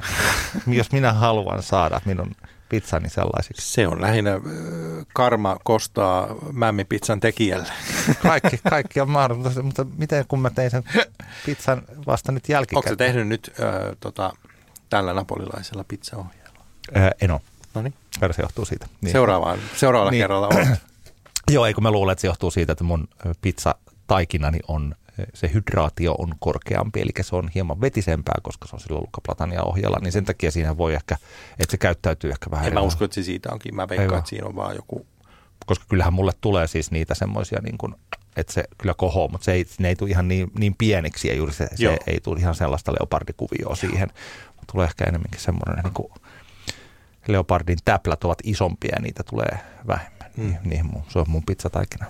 [0.78, 2.32] Jos minä haluan saada minun
[2.74, 3.72] pizzani sellaisiksi?
[3.72, 4.32] Se on lähinnä
[5.14, 7.68] karma kostaa mämmipizzan tekijälle.
[8.24, 10.84] Kaikki, kaikki on mahdollista, mutta miten kun mä tein sen
[11.46, 12.78] pizzan vasta nyt jälkikäteen?
[12.78, 14.34] Onko se tehnyt nyt äh, tota,
[14.90, 16.60] tällä napolilaisella pizzaohjeella?
[16.98, 17.42] Äh, en ole.
[17.74, 17.94] No niin.
[18.32, 18.88] Se johtuu siitä.
[19.02, 19.12] Niin.
[19.12, 20.24] Seuraavaan, seuraavalla niin.
[20.24, 20.68] kerralla on.
[21.52, 23.08] Joo, eikö mä luulen, että se johtuu siitä, että mun
[23.42, 23.76] pizza
[24.08, 24.96] taikinani on
[25.34, 29.98] se hydraatio on korkeampi, eli se on hieman vetisempää, koska se on silloin Luca ohjella,
[30.02, 31.18] niin sen takia siinä voi ehkä,
[31.60, 33.76] että se käyttäytyy ehkä vähän En mä usko, että se siitä onkin.
[33.76, 35.06] Mä veikkaan, että siinä on vaan joku...
[35.66, 37.96] Koska kyllähän mulle tulee siis niitä semmoisia, niin kuin,
[38.36, 41.36] että se kyllä kohoo, mutta se ei, ne ei tule ihan niin, niin pieniksi ja
[41.36, 44.10] juuri se, se ei tule ihan sellaista leopardikuvioa siihen.
[44.72, 46.12] Tulee ehkä enemmänkin semmoinen, niin kuin
[47.28, 50.23] leopardin täplät ovat isompia ja niitä tulee vähemmän.
[50.38, 50.44] Mm.
[50.44, 52.06] Niin, niin mun, se on mun pizzataikina.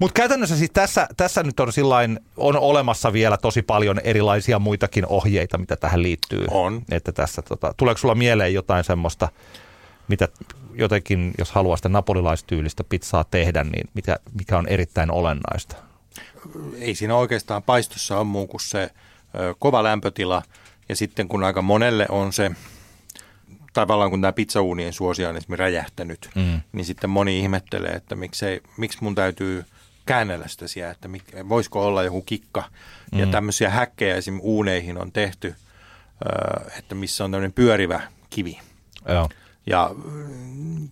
[0.00, 5.06] Mutta käytännössä siis tässä, tässä nyt on sillain, on olemassa vielä tosi paljon erilaisia muitakin
[5.06, 6.46] ohjeita, mitä tähän liittyy.
[6.50, 6.82] On.
[6.90, 9.28] Että tässä, tota, tuleeko sulla mieleen jotain semmoista,
[10.08, 10.28] mitä
[10.74, 15.76] jotenkin, jos haluaa sitä napolilaistyylistä pizzaa tehdä, niin mikä, mikä on erittäin olennaista?
[16.78, 18.90] Ei siinä oikeastaan paistossa ole muu kuin se
[19.34, 20.42] ö, kova lämpötila
[20.88, 22.50] ja sitten kun aika monelle on se
[23.72, 26.60] tavallaan kun tämä pizzauunien suosia on esimerkiksi räjähtänyt, mm.
[26.72, 29.64] niin sitten moni ihmettelee, että miksei, miksi mun täytyy
[30.06, 32.64] käännellä sitä siellä, että mik, voisiko olla joku kikka.
[33.12, 33.18] Mm.
[33.18, 34.38] Ja tämmöisiä häkkejä esim.
[34.42, 35.54] uuneihin on tehty,
[36.78, 38.00] että missä on tämmöinen pyörivä
[38.30, 38.58] kivi.
[39.08, 39.28] Joo.
[39.66, 40.88] Ja mm,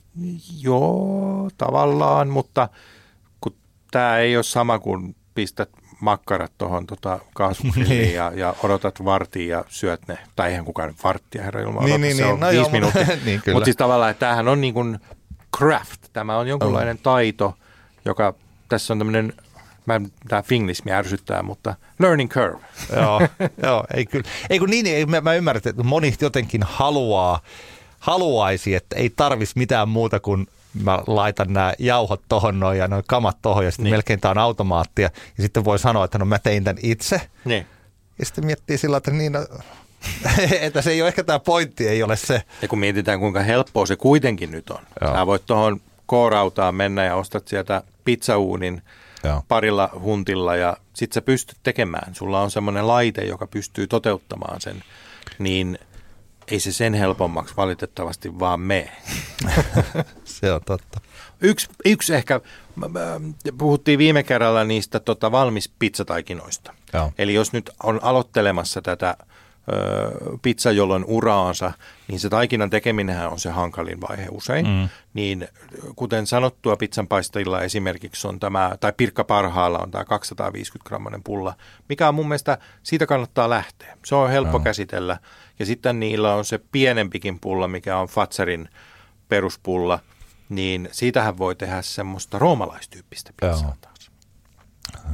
[0.61, 2.68] joo, tavallaan, mutta
[3.41, 3.55] kun
[3.91, 5.70] tämä ei ole sama kuin pistät
[6.01, 7.20] makkarat tuohon tota
[7.76, 8.14] niin.
[8.14, 10.18] ja, ja odotat vartia ja syöt ne.
[10.36, 13.07] Tai eihän kukaan varttia, herra Ilma, niin, niin, se niin, on no viisi joo, minuuttia.
[13.24, 14.98] niin, Mutta siis tavallaan, että tämähän on niin kuin
[15.57, 16.01] craft.
[16.12, 17.03] Tämä on jonkunlainen oh.
[17.03, 17.55] taito,
[18.05, 18.34] joka
[18.68, 19.32] tässä on tämmöinen
[19.86, 22.61] mä, tämä finglismi ärsyttää, mutta learning curve.
[22.96, 23.20] joo,
[23.62, 24.28] joo, ei kyllä.
[24.51, 27.40] Ei kun niin, ei, mä, mä ymmärrän, että moni jotenkin haluaa,
[27.98, 33.05] haluaisi, että ei tarvitsisi mitään muuta kuin mä laitan nämä jauhot tohon noin ja noin
[33.07, 33.93] kamat tohon ja sitten niin.
[33.93, 35.11] melkein tämä on automaattia.
[35.37, 37.21] Ja sitten voi sanoa, että no mä tein tämän itse.
[37.45, 37.66] Niin.
[38.18, 39.47] Ja sitten miettii sillä että niin, no,
[40.61, 42.43] että se ei ole ehkä tämä pointti, ei ole se.
[42.62, 44.83] Ja kun mietitään kuinka helppoa se kuitenkin nyt on.
[45.01, 45.14] Joo.
[45.14, 48.83] Sä voit tuohon koorautaan mennä ja ostat sieltä pizzauunin
[49.25, 49.45] Joo.
[49.49, 52.14] parilla huntilla ja sitten sä pystyt tekemään.
[52.14, 54.85] Sulla on semmoinen laite, joka pystyy toteuttamaan sen.
[55.39, 55.79] Niin–
[56.51, 58.89] ei se sen helpommaksi valitettavasti vaan me.
[60.41, 61.01] se on totta.
[61.41, 62.41] Yksi, yksi ehkä,
[63.59, 66.74] puhuttiin viime kerralla niistä tota, valmis pizzataikinoista.
[66.93, 67.12] Joo.
[67.18, 69.16] Eli jos nyt on aloittelemassa tätä
[69.72, 71.72] ö, pizza, jolloin uraansa,
[72.09, 74.66] niin se taikinan tekeminen on se hankalin vaihe usein.
[74.66, 74.88] Mm.
[75.14, 75.49] Niin
[75.97, 81.55] kuten sanottua, pizzan paistajilla esimerkiksi on tämä, tai pirkka parhaalla on tämä 250 grammanen pulla,
[81.88, 83.97] mikä on mun mielestä, siitä kannattaa lähteä.
[84.05, 84.64] Se on helppo Joo.
[84.64, 85.18] käsitellä
[85.59, 88.68] ja sitten niillä on se pienempikin pulla, mikä on Fatserin
[89.28, 90.01] peruspulla,
[90.51, 94.11] niin siitähän voi tehdä semmoista roomalaistyyppistä pizzaa taas.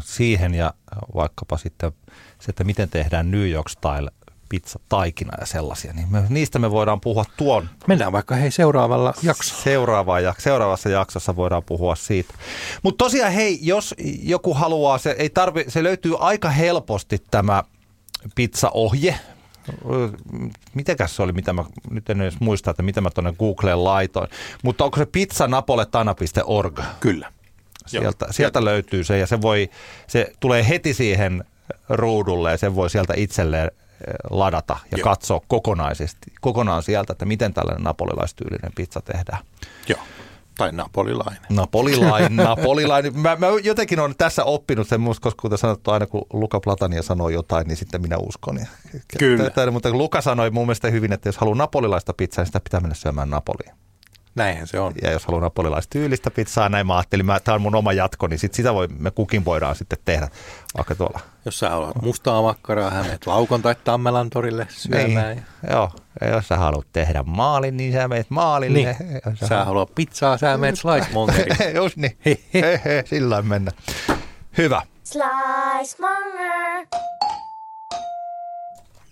[0.00, 0.74] Siihen ja
[1.14, 1.92] vaikkapa sitten
[2.40, 4.10] se, että miten tehdään New York Style
[4.48, 7.68] pizza taikina ja sellaisia, niin me, niistä me voidaan puhua tuon.
[7.86, 9.62] Mennään vaikka hei seuraavalla jaksossa.
[9.62, 12.34] Seuraava, seuraavassa jaksossa voidaan puhua siitä.
[12.82, 17.64] Mutta tosiaan hei, jos joku haluaa, se, ei tarvi, se löytyy aika helposti tämä
[18.34, 19.20] pizzaohje
[20.74, 24.28] mitenkäs se oli, mitä mä nyt en edes muista, että mitä mä tuonne Googleen laitoin.
[24.62, 26.80] Mutta onko se pizzanapoletana.org?
[27.00, 27.32] Kyllä.
[27.86, 28.32] Sieltä, Joo.
[28.32, 29.70] sieltä löytyy se ja se, voi,
[30.06, 31.44] se tulee heti siihen
[31.88, 33.70] ruudulle ja sen voi sieltä itselleen
[34.30, 35.04] ladata ja Joo.
[35.04, 39.38] katsoa kokonaisesti, kokonaan sieltä, että miten tällainen napolilaistyylinen pizza tehdään.
[39.88, 40.00] Joo.
[40.58, 41.40] Tai napolilainen.
[41.48, 43.18] Napolilainen, napolilainen.
[43.18, 47.28] Mä, mä jotenkin olen tässä oppinut sen, koska kuten sanottu, aina kun Luka Platania sanoo
[47.28, 48.60] jotain, niin sitten minä uskon.
[49.18, 49.50] Kyllä.
[49.50, 52.80] Tätä, mutta Luka sanoi mun mielestä hyvin, että jos haluaa napolilaista pizzaa, niin sitä pitää
[52.80, 53.85] mennä syömään Napoliin.
[54.36, 54.92] Näinhän se on.
[55.02, 58.54] Ja jos haluaa napolilaistyylistä pizzaa, näin mä ajattelin, tämä on mun oma jatko, niin sit
[58.54, 60.28] sitä voi, me kukin voidaan sitten tehdä
[60.76, 61.20] vaikka tuolla.
[61.44, 65.36] Jos sä haluat mustaa makkaraa, hän menet Laukon tai Tammelan torille syömään.
[65.36, 68.78] Niin, joo, ja jos sä haluat tehdä maalin, niin sä menet maalille.
[68.78, 68.96] Niin.
[69.26, 71.08] Jos sä, sä haluat pizzaa, sä menet slice
[71.76, 72.18] Just niin,
[73.10, 73.70] sillä mennä.
[74.58, 74.82] Hyvä.
[75.04, 76.86] Slice Monger.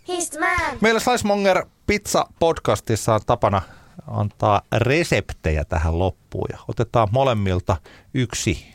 [0.09, 0.79] He's the man.
[0.81, 3.62] Meillä Slice Monger Pizza podcastissa on tapana
[4.07, 7.77] antaa reseptejä tähän loppuun ja otetaan molemmilta
[8.15, 8.67] yksi.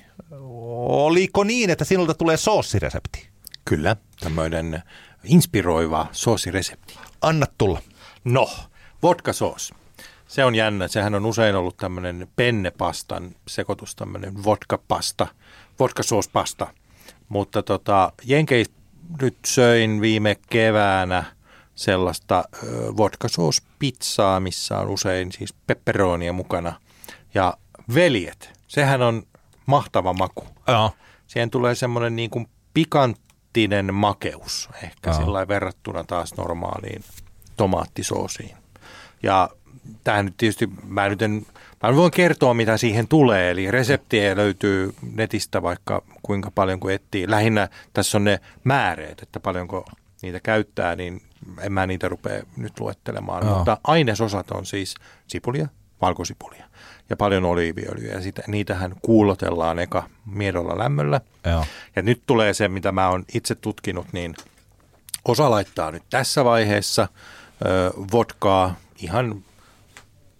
[0.81, 3.29] Oliko niin, että sinulta tulee soossiresepti?
[3.65, 4.83] Kyllä, tämmöinen
[5.23, 6.99] inspiroiva soosiresepti.
[7.21, 7.81] Anna tulla.
[8.23, 8.49] No,
[9.03, 9.73] vodka soos.
[10.27, 10.87] Se on jännä.
[10.87, 15.27] Sehän on usein ollut tämmöinen pennepastan sekoitus, tämmöinen vodka-pasta,
[15.79, 16.67] vodka-soospasta.
[17.29, 18.73] Mutta tota, Jenkeissä
[19.21, 21.23] nyt söin viime keväänä–
[21.79, 22.43] sellaista
[22.97, 26.73] vodka-soos-pizzaa, missä on usein siis pepperonia mukana.
[27.33, 27.57] Ja
[27.93, 29.23] veljet, sehän on
[29.65, 30.47] mahtava maku.
[30.67, 30.91] Ja.
[31.27, 37.03] Siihen tulee semmoinen niin kuin pikanttinen makeus ehkä sillä verrattuna taas normaaliin
[37.57, 38.55] tomaattisoosiin.
[39.23, 39.49] Ja
[40.03, 41.45] tähän nyt tietysti, mä nyt en,
[41.83, 47.29] mä voin kertoa mitä siihen tulee, eli reseptiä löytyy netistä vaikka kuinka paljon kuin etsii.
[47.29, 49.85] Lähinnä tässä on ne määreet, että paljonko
[50.21, 51.21] niitä käyttää, niin
[51.61, 53.55] en mä niitä rupea nyt luettelemaan, Joo.
[53.55, 54.95] mutta ainesosat on siis
[55.27, 55.67] sipulia,
[56.01, 56.65] valkosipulia
[57.09, 61.21] ja paljon oliiviöljyä ja sitä, niitähän kuulotellaan eka miedolla lämmöllä.
[61.45, 61.65] Joo.
[61.95, 64.35] Ja nyt tulee se, mitä mä oon itse tutkinut, niin
[65.25, 67.07] osa laittaa nyt tässä vaiheessa
[67.65, 69.43] ö, vodkaa, ihan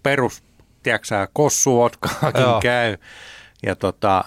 [0.02, 0.42] perus,
[0.82, 2.60] tiedätkö kossuvodkaakin Joo.
[2.60, 2.96] käy,
[3.62, 4.24] ja tota,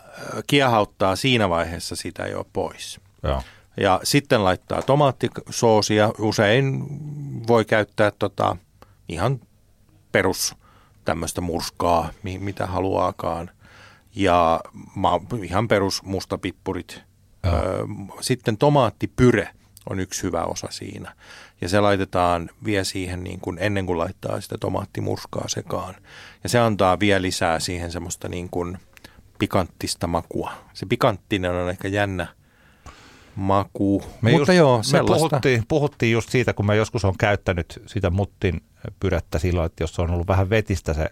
[0.47, 2.99] kiehauttaa siinä vaiheessa sitä jo pois.
[3.23, 3.43] Joo
[3.77, 6.11] ja sitten laittaa tomaattisoosia.
[6.19, 6.83] Usein
[7.47, 8.57] voi käyttää tota,
[9.09, 9.39] ihan
[10.11, 10.55] perus
[11.05, 12.09] tämmöistä murskaa,
[12.39, 13.49] mitä haluaakaan.
[14.15, 14.61] Ja
[14.95, 17.01] ma, ihan perus mustapippurit.
[17.45, 17.53] Öö,
[18.21, 19.49] sitten tomaattipyre
[19.89, 21.15] on yksi hyvä osa siinä.
[21.61, 25.95] Ja se laitetaan vielä siihen niin kuin ennen kuin laittaa sitä tomaattimurskaa sekaan.
[26.43, 28.77] Ja se antaa vielä lisää siihen semmoista niin kuin
[29.39, 30.51] pikanttista makua.
[30.73, 32.27] Se pikanttinen on ehkä jännä–
[33.35, 34.03] maku.
[34.21, 38.09] Me Mutta just, joo, me puhuttiin, puhuttiin just siitä, kun mä joskus on käyttänyt sitä
[38.09, 38.61] muttin
[38.99, 41.09] pyrettä silloin, että jos on ollut vähän vetistä se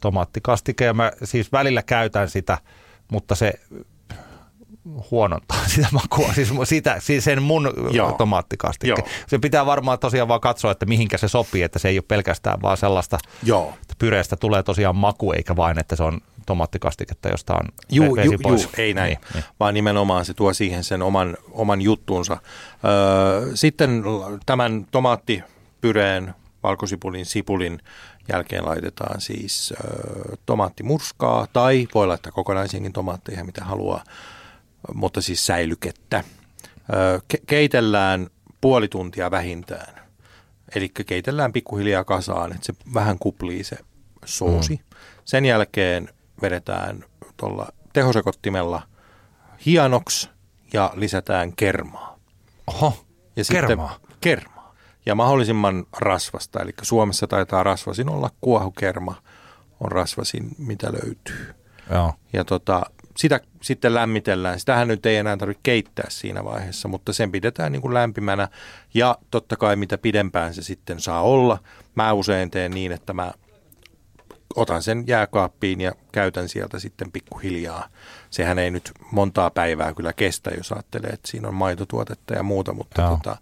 [0.00, 2.58] tomaattikastike, ja mä siis välillä käytän sitä,
[3.12, 3.52] mutta se
[5.10, 8.12] huonontaa sitä makua, siis, sitä, siis sen mun Joo.
[8.12, 8.88] tomaattikastike.
[8.88, 9.08] Joo.
[9.26, 12.62] Se pitää varmaan tosiaan vaan katsoa, että mihinkä se sopii, että se ei ole pelkästään
[12.62, 13.74] vaan sellaista, Joo.
[13.82, 18.28] että pyreestä tulee tosiaan maku, eikä vain, että se on tomaattikastiketta, josta on juu, vesi
[18.28, 18.62] juu, pois.
[18.62, 19.44] Juu, ei näin, niin, niin.
[19.60, 22.36] vaan nimenomaan se tuo siihen sen oman, oman juttuunsa.
[22.84, 24.02] Öö, sitten
[24.46, 27.80] tämän tomaattipyreen, valkosipulin, sipulin
[28.32, 34.04] jälkeen laitetaan siis öö, tomaattimurskaa tai voi laittaa kokonaisiakin tomaatteja, mitä haluaa,
[34.94, 36.24] mutta siis säilykettä.
[36.94, 38.26] Öö, ke- keitellään
[38.60, 40.02] puoli tuntia vähintään.
[40.74, 43.76] Eli keitellään pikkuhiljaa kasaan, että se vähän kuplii se
[44.24, 44.74] soosi.
[44.74, 44.96] Mm.
[45.24, 46.08] Sen jälkeen
[46.42, 47.04] vedetään
[47.36, 48.82] tuolla tehosekottimella
[49.66, 50.30] hienoksi
[50.72, 52.18] ja lisätään kermaa.
[52.66, 53.04] Oho,
[53.36, 53.92] ja kermaa.
[53.92, 54.74] Sitten kermaa.
[55.06, 59.14] Ja mahdollisimman rasvasta, eli Suomessa taitaa rasvasin olla kuohukerma,
[59.80, 61.54] on rasvasin mitä löytyy.
[61.90, 62.14] Joo.
[62.32, 62.82] Ja tota,
[63.16, 64.60] sitä sitten lämmitellään.
[64.60, 68.48] Sitähän nyt ei enää tarvitse keittää siinä vaiheessa, mutta sen pidetään niin kuin lämpimänä.
[68.94, 71.58] Ja totta kai mitä pidempään se sitten saa olla.
[71.94, 73.32] Mä usein teen niin, että mä
[74.56, 77.88] otan sen jääkaappiin ja käytän sieltä sitten pikkuhiljaa.
[78.30, 82.72] Sehän ei nyt montaa päivää kyllä kestä, jos ajattelee, että siinä on maitotuotetta ja muuta,
[82.72, 83.36] mutta tota,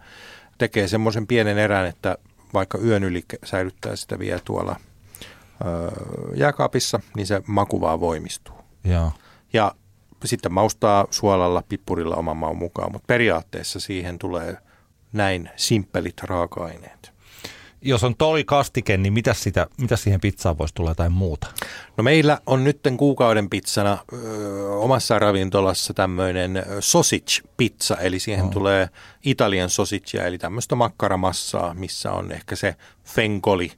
[0.58, 2.18] tekee semmoisen pienen erän, että
[2.54, 4.76] vaikka yön yli säilyttää sitä vielä tuolla
[5.60, 5.90] ö,
[6.34, 8.54] jääkaapissa, niin se maku vaan voimistuu.
[8.84, 9.12] Joo.
[9.52, 9.74] Ja
[10.24, 14.56] sitten maustaa suolalla, pippurilla oman maun mukaan, mutta periaatteessa siihen tulee
[15.12, 17.09] näin simppelit raaka-aineet
[17.82, 21.46] jos on toi kastike, niin mitä, sitä, mitä siihen pizzaan voisi tulla jotain muuta?
[21.96, 28.50] No meillä on nyt kuukauden pizzana ö, omassa ravintolassa tämmöinen sausage pizza, eli siihen oh.
[28.50, 28.88] tulee
[29.24, 33.72] Italian sausagea, eli tämmöistä makkaramassaa, missä on ehkä se fenkoli,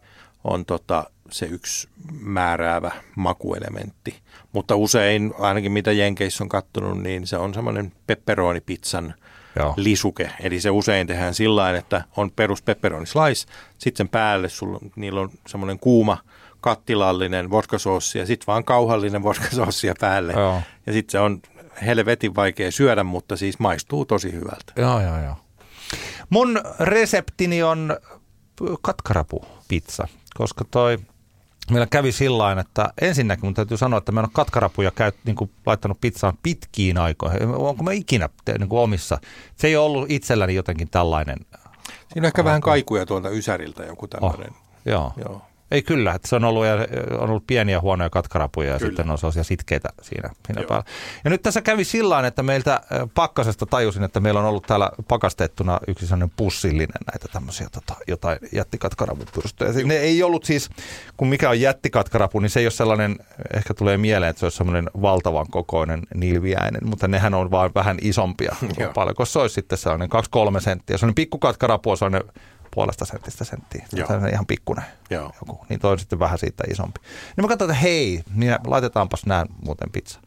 [0.44, 1.88] on tota, se yksi
[2.20, 4.14] määräävä makuelementti.
[4.52, 9.14] Mutta usein, ainakin mitä Jenkeissä on kattonut, niin se on semmoinen pepperoni-pizzan
[9.56, 9.74] Joo.
[9.76, 10.30] lisuke.
[10.40, 13.46] Eli se usein tehdään sillä että on perus pepperoni slice,
[13.78, 16.18] sitten sen päälle sulla, niillä on semmoinen kuuma
[16.60, 20.32] kattilallinen vodkasoossi ja sitten vaan kauhallinen vodkasoossia päälle.
[20.32, 20.62] Joo.
[20.86, 21.42] Ja sitten se on
[21.86, 24.72] helvetin vaikea syödä, mutta siis maistuu tosi hyvältä.
[24.76, 25.36] Joo, joo, joo.
[26.30, 27.96] Mun reseptini on
[28.82, 30.98] katkarapu pizza, koska toi
[31.70, 35.36] meillä kävi sillä että ensinnäkin mun täytyy sanoa, että mä en ole katkarapuja käyt, niin
[35.36, 37.42] kuin, laittanut pizzaan pitkiin aikoihin.
[37.48, 39.18] Onko mä ikinä niin kuin omissa?
[39.56, 41.38] Se ei ole ollut itselläni jotenkin tällainen.
[42.12, 44.50] Siinä on ehkä vähän kaikuja tuolta Ysäriltä joku tämmöinen.
[44.50, 45.12] Oh, joo.
[45.16, 45.42] joo.
[45.72, 46.64] Ei kyllä, että se on ollut,
[47.18, 48.90] on ollut pieniä huonoja katkarapuja ja kyllä.
[48.90, 50.84] sitten on sellaisia sitkeitä siinä, siinä päällä.
[51.24, 52.80] Ja nyt tässä kävi sillä että meiltä
[53.14, 58.38] pakkasesta tajusin, että meillä on ollut täällä pakastettuna yksi sellainen pussillinen näitä tämmöisiä tota, jotain
[58.52, 59.72] jättikatkarapupyrstöjä.
[59.84, 60.70] Ne ei ollut siis,
[61.16, 63.16] kun mikä on jättikatkarapu, niin se ei ole sellainen,
[63.54, 67.98] ehkä tulee mieleen, että se olisi sellainen valtavan kokoinen nilviäinen, mutta nehän on vaan vähän
[68.00, 68.56] isompia.
[68.94, 70.08] Paljon, koska se olisi sitten sellainen
[70.56, 70.96] 2-3 senttiä.
[70.96, 72.32] Sellainen pikkukatkarapu on sellainen
[72.74, 73.86] puolesta sentistä senttiä.
[73.96, 75.32] Se on ihan pikkuinen Joo.
[75.40, 75.66] joku.
[75.68, 77.00] Niin toi on sitten vähän siitä isompi.
[77.36, 80.20] Niin mä katsoin, että hei, niin laitetaanpas nämä muuten pizza.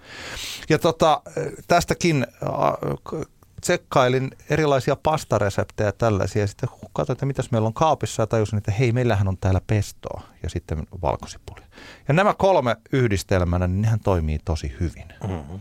[0.69, 1.21] Ja tota,
[1.67, 3.21] tästäkin äh,
[3.61, 6.43] tsekkailin erilaisia pastareseptejä tällaisia.
[6.43, 9.61] Ja sitten katsoin, että mitäs meillä on kaapissa ja tajusin, että hei, meillähän on täällä
[9.67, 11.61] pestoa ja sitten valkosipuli.
[12.07, 15.05] Ja nämä kolme yhdistelmänä, niin nehän toimii tosi hyvin.
[15.27, 15.59] Mm-hmm.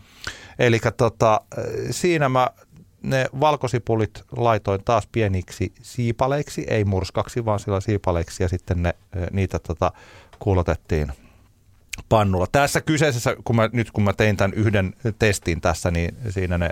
[0.59, 1.41] Eli tota,
[1.91, 2.49] siinä mä
[3.05, 8.95] ne valkosipulit laitoin taas pieniksi siipaleiksi, ei murskaksi, vaan sillä siipaleiksi ja sitten ne,
[9.33, 9.93] niitä tota,
[10.39, 11.13] kuulotettiin
[12.09, 12.47] pannulla.
[12.53, 16.71] Tässä kyseisessä, kun mä, nyt kun mä tein tämän yhden testin tässä, niin siinä ne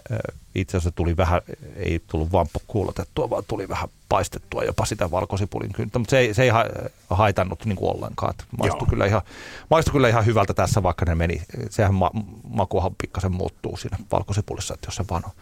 [0.54, 1.40] itse asiassa tuli vähän,
[1.76, 6.34] ei tullut vaan kuulotettua, vaan tuli vähän paistettua jopa sitä valkosipulin kynttä, mutta se ei,
[6.34, 6.50] se ei
[7.10, 8.34] haitannut niin kuin ollenkaan.
[8.58, 9.22] Maistui kyllä, ihan,
[9.70, 11.42] maistui kyllä ihan hyvältä tässä, vaikka ne meni.
[11.70, 12.10] Sehän ma,
[12.48, 15.32] makuahan pikkasen muuttuu siinä valkosipulissa, että jos se vaan on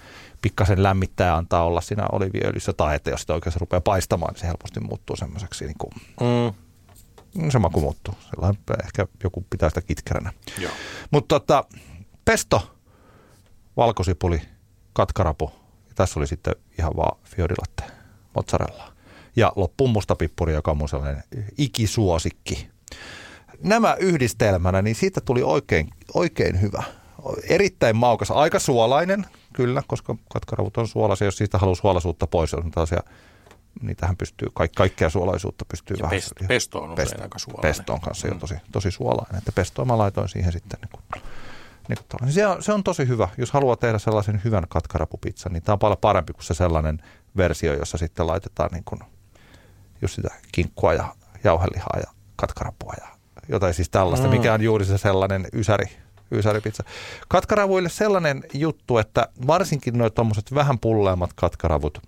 [0.43, 4.41] pikkasen lämmittää ja antaa olla siinä oliviöljyssä, tai että jos sitä oikeasti rupeaa paistamaan, niin
[4.41, 5.93] se helposti muuttuu semmoiseksi niin kuin,
[7.35, 7.51] mm.
[7.51, 8.15] se maku muuttuu.
[8.31, 10.33] Sellainen ehkä joku pitää sitä kitkeränä.
[11.11, 11.65] Mutta tota,
[12.25, 12.77] pesto,
[13.77, 14.43] valkosipuli,
[14.93, 15.53] katkarapu,
[15.89, 17.85] ja tässä oli sitten ihan vaan fiorilatte,
[18.35, 18.93] mozzarella.
[19.37, 21.25] Ja loppuun mustapippuri, joka on mun sellainen
[21.59, 22.71] ikisuosikki.
[23.63, 26.83] Nämä yhdistelmänä, niin siitä tuli oikein, oikein hyvä.
[27.43, 32.71] Erittäin maukas, aika suolainen, kyllä, koska katkaravut on suolaisia, jos siitä haluaa suolaisuutta pois, on
[32.71, 33.03] tällaisia
[33.83, 36.17] niitähän pystyy, kaik, kaikkea suolaisuutta pystyy ja vähän.
[36.17, 37.69] Pest, pesto on pesto, aika suolainen.
[37.71, 38.35] Pesto on kanssa mm.
[38.35, 41.23] jo tosi, tosi suolainen, että pestoa mä laitoin siihen sitten niin kuin,
[41.89, 43.29] niin kuin niin se, on, se on tosi hyvä.
[43.39, 47.03] Jos haluaa tehdä sellaisen hyvän katkarapupizzan, niin tämä on paljon parempi kuin se sellainen
[47.37, 49.01] versio, jossa sitten laitetaan niin kuin,
[50.03, 51.15] just sitä kinkkua ja
[51.45, 53.09] jauhelihaa ja katkarapua ja
[53.49, 54.31] jotain siis tällaista, mm.
[54.31, 55.87] mikä on juuri se sellainen ysäri,
[56.33, 56.85] yysäripizza.
[57.29, 61.99] Katkaravuille sellainen juttu, että varsinkin noin tuommoiset vähän pulleammat katkaravut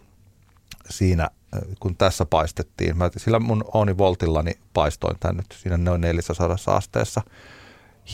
[0.90, 2.96] siinä, äh, kun tässä paistettiin.
[2.96, 7.22] Mä, sillä mun Ooni Voltillani paistoin tämän nyt siinä noin 400 asteessa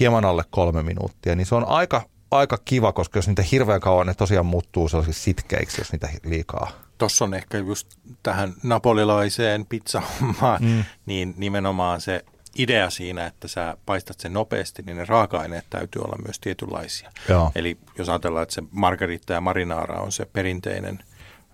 [0.00, 4.06] hieman alle kolme minuuttia, niin se on aika, aika kiva, koska jos niitä hirveän kauan,
[4.06, 7.86] ne tosiaan muuttuu sellaisiksi sitkeiksi, jos niitä liikaa Tuossa on ehkä just
[8.22, 10.84] tähän napolilaiseen pizzahommaan, mm.
[11.06, 12.24] niin nimenomaan se
[12.56, 17.10] idea siinä, että sä paistat sen nopeasti, niin ne raaka-aineet täytyy olla myös tietynlaisia.
[17.28, 17.52] Joo.
[17.54, 20.98] Eli jos ajatellaan, että se margarita ja marinaara on se perinteinen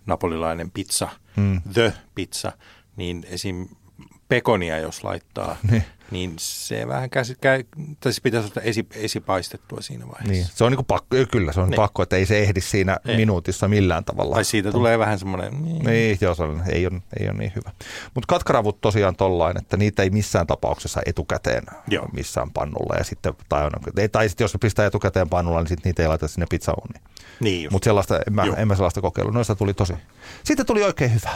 [0.06, 1.62] napolilainen pizza, mm.
[1.72, 2.52] the pizza,
[2.96, 3.68] niin esim
[4.28, 7.64] pekonia jos laittaa, niin, niin se vähän käsi, käy,
[8.00, 10.32] tai se pitäisi olla esi, esipaistettua siinä vaiheessa.
[10.32, 10.46] Niin.
[10.54, 11.76] Se on niin kuin pakko, kyllä se on niin.
[11.76, 13.16] pakko, että ei se ehdi siinä ei.
[13.16, 14.34] minuutissa millään tavalla.
[14.34, 15.62] Tai siitä tulee vähän semmoinen...
[15.62, 17.70] Niin, niin joo, se on, ei, ole, ei ole niin hyvä.
[18.14, 22.08] Mutta katkaravut tosiaan tollain, että niitä ei missään tapauksessa etukäteen joo.
[22.12, 22.94] missään pannulla.
[22.98, 23.72] Ja sitten, tai, on,
[24.12, 27.02] tai sitten jos pistää etukäteen pannulla, niin sitten niitä ei laita sinne pizzauniin.
[27.40, 29.34] Niin Mutta sellaista, en mä, en mä sellaista kokeillut.
[29.34, 29.94] Noista tuli tosi,
[30.44, 31.30] siitä tuli oikein hyvä.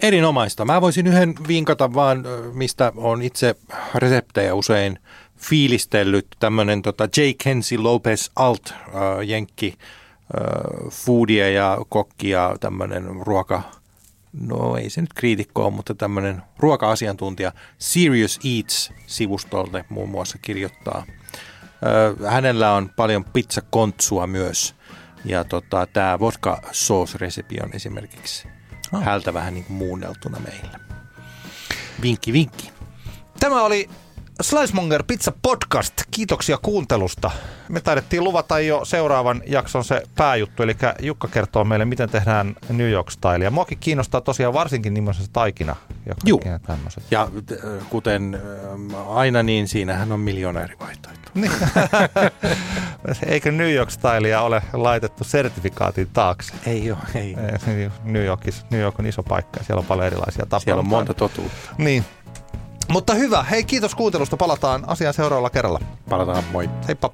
[0.00, 0.64] Erinomaista.
[0.64, 3.54] Mä voisin yhden vinkata vaan, mistä on itse
[3.94, 4.98] reseptejä usein
[5.36, 6.26] fiilistellyt.
[6.38, 7.20] Tämmöinen tota J.
[7.44, 8.84] Kensi Lopez Alt, äh,
[9.26, 13.62] jenkki, äh, foodia ja kokkia, tämmöinen ruoka,
[14.40, 20.98] no ei se nyt kriitikko ole, mutta tämmöinen ruoka-asiantuntija Serious Eats-sivustolta muun muassa kirjoittaa.
[21.06, 24.74] Äh, hänellä on paljon pizzakontsua myös
[25.24, 28.57] ja tota, tämä vodka sauce resepi on esimerkiksi
[28.92, 29.02] oh.
[29.02, 30.80] hältä vähän niin kuin muunneltuna meillä.
[32.02, 32.70] Vinkki, vinkki.
[33.40, 33.90] Tämä oli
[34.42, 35.94] Slicemonger Pizza Podcast.
[36.10, 37.30] Kiitoksia kuuntelusta.
[37.68, 42.90] Me taidettiin luvata jo seuraavan jakson se pääjuttu, eli Jukka kertoo meille, miten tehdään New
[42.90, 43.44] York Style.
[43.44, 45.76] Ja muakin kiinnostaa tosiaan varsinkin nimenomaan taikina
[46.06, 46.40] ja Juu.
[46.66, 47.04] tämmöiset.
[47.10, 47.28] Ja
[47.90, 48.34] kuten
[48.94, 50.76] äh, aina, niin siinähän on miljoona eri.
[51.34, 51.52] Niin.
[53.26, 56.54] Eikö New York Stylea ole laitettu sertifikaatin taakse?
[56.66, 57.36] Ei ole, ei.
[58.04, 60.60] New, Yorkis, New York on iso paikka ja siellä on paljon erilaisia tapoja.
[60.60, 61.70] Siellä on monta totuutta.
[61.78, 62.04] Niin,
[62.88, 63.42] mutta hyvä.
[63.42, 64.36] Hei, kiitos kuuntelusta.
[64.36, 65.80] Palataan asiaan seuraavalla kerralla.
[66.08, 66.70] Palataan, moi.
[66.88, 67.10] Heippa.